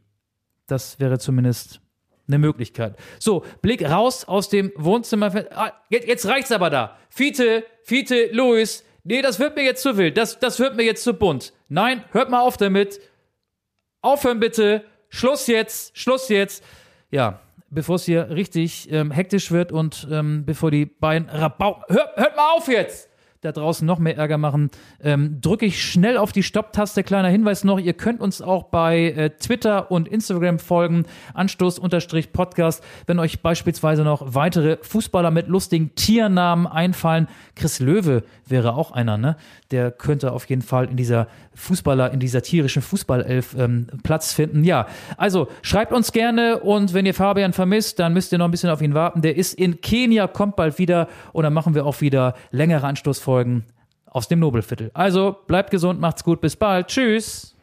Das 0.67 1.01
wäre 1.01 1.19
zumindest 1.19 1.81
eine 2.29 2.39
Möglichkeit. 2.39 2.97
So, 3.19 3.45
Blick 3.63 3.89
raus 3.89 4.25
aus 4.25 4.49
dem 4.49 4.73
Wohnzimmer. 4.77 5.33
Ah, 5.55 5.73
jetzt, 5.89 6.07
jetzt 6.07 6.27
reicht's 6.27 6.53
aber 6.53 6.71
da. 6.71 6.97
Fiete, 7.09 7.65
Fiete, 7.83 8.29
Louis. 8.33 8.85
Nee, 9.03 9.23
das 9.23 9.39
wird 9.41 9.57
mir 9.57 9.65
jetzt 9.65 9.83
zu 9.83 9.97
wild. 9.97 10.17
Das, 10.17 10.39
das 10.39 10.59
wird 10.61 10.77
mir 10.77 10.85
jetzt 10.85 11.03
zu 11.03 11.15
bunt. 11.15 11.53
Nein, 11.69 12.05
hört 12.13 12.31
mal 12.31 12.41
auf 12.41 12.57
damit. 12.57 13.01
Aufhören 14.03 14.41
bitte. 14.41 14.85
Schluss 15.11 15.47
jetzt. 15.47 15.97
Schluss 15.97 16.29
jetzt. 16.29 16.65
Ja, 17.11 17.41
bevor 17.69 17.97
es 17.97 18.05
hier 18.05 18.31
richtig 18.31 18.91
ähm, 18.91 19.11
hektisch 19.11 19.51
wird 19.51 19.73
und 19.73 20.09
ähm, 20.11 20.45
bevor 20.47 20.71
die 20.71 20.87
beiden 20.87 21.29
Rabau. 21.29 21.85
Hört, 21.89 22.17
hört 22.17 22.37
mal 22.37 22.53
auf 22.53 22.69
jetzt! 22.69 23.10
Da 23.43 23.53
draußen 23.53 23.87
noch 23.87 23.99
mehr 23.99 24.19
Ärger 24.19 24.37
machen, 24.37 24.71
ähm, 25.03 25.41
drücke 25.41 25.65
ich 25.65 25.83
schnell 25.83 26.19
auf 26.19 26.31
die 26.31 26.43
Stopp-Taste. 26.43 27.03
Kleiner 27.03 27.29
Hinweis 27.29 27.65
noch, 27.65 27.79
ihr 27.79 27.95
könnt 27.95 28.21
uns 28.21 28.43
auch 28.43 28.65
bei 28.65 29.13
äh, 29.13 29.31
Twitter 29.31 29.91
und 29.91 30.09
Instagram 30.09 30.59
folgen, 30.59 31.07
Anstoß-Podcast. 31.33 32.85
Wenn 33.07 33.19
euch 33.19 33.41
beispielsweise 33.41 34.05
noch 34.05 34.35
weitere 34.35 34.77
Fußballer 34.83 35.31
mit 35.31 35.49
lustigen 35.49 35.95
Tiernamen 35.95 36.67
einfallen, 36.67 37.29
Chris 37.57 37.81
Löwe 37.81 38.25
wäre 38.45 38.75
auch 38.75 38.91
einer, 38.91 39.17
ne? 39.17 39.37
Der 39.71 39.91
könnte 39.91 40.33
auf 40.33 40.47
jeden 40.51 40.63
Fall 40.63 40.91
in 40.91 40.97
dieser 40.97 41.29
Fußballer, 41.55 42.13
in 42.13 42.21
dieser 42.21 42.43
tierischen 42.43 42.83
Fußballelf 42.83 43.55
ähm, 43.57 43.87
Platz 44.03 44.35
finden. 44.35 44.65
Ja, 44.65 44.87
also 45.17 45.49
schreibt 45.63 45.93
uns 45.93 46.13
gerne 46.13 46.59
und 46.61 46.93
wenn 46.93 47.07
ihr 47.07 47.15
Fabian 47.15 47.55
vermisst, 47.55 48.01
dann 48.01 48.13
müsst 48.13 48.33
ihr 48.33 48.39
noch 48.39 48.47
ein 48.47 48.51
bisschen 48.51 48.71
auf 48.71 48.83
ihn 48.83 48.93
warten. 48.93 49.23
Der 49.23 49.37
ist 49.37 49.55
in 49.55 49.81
Kenia, 49.81 50.27
kommt 50.27 50.57
bald 50.57 50.79
wieder 50.79 51.09
und 51.33 51.45
dann 51.45 51.55
machen 51.55 51.75
wir 51.75 51.87
auch 51.87 52.03
wieder 52.03 52.35
längere 52.51 52.87
Anstoßfolgen 52.87 53.30
aus 54.07 54.29
dem 54.29 54.41
Nobelviertel. 54.41 54.91
Also 54.95 55.37
bleibt 55.47 55.71
gesund, 55.71 56.01
macht's 56.01 56.25
gut, 56.25 56.41
bis 56.41 56.57
bald. 56.57 56.89
Tschüss. 56.89 57.55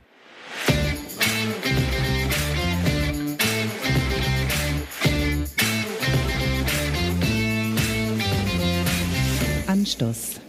Anstoß, 9.67 10.39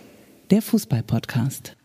der 0.50 0.62
Fußball-Podcast. 0.62 1.77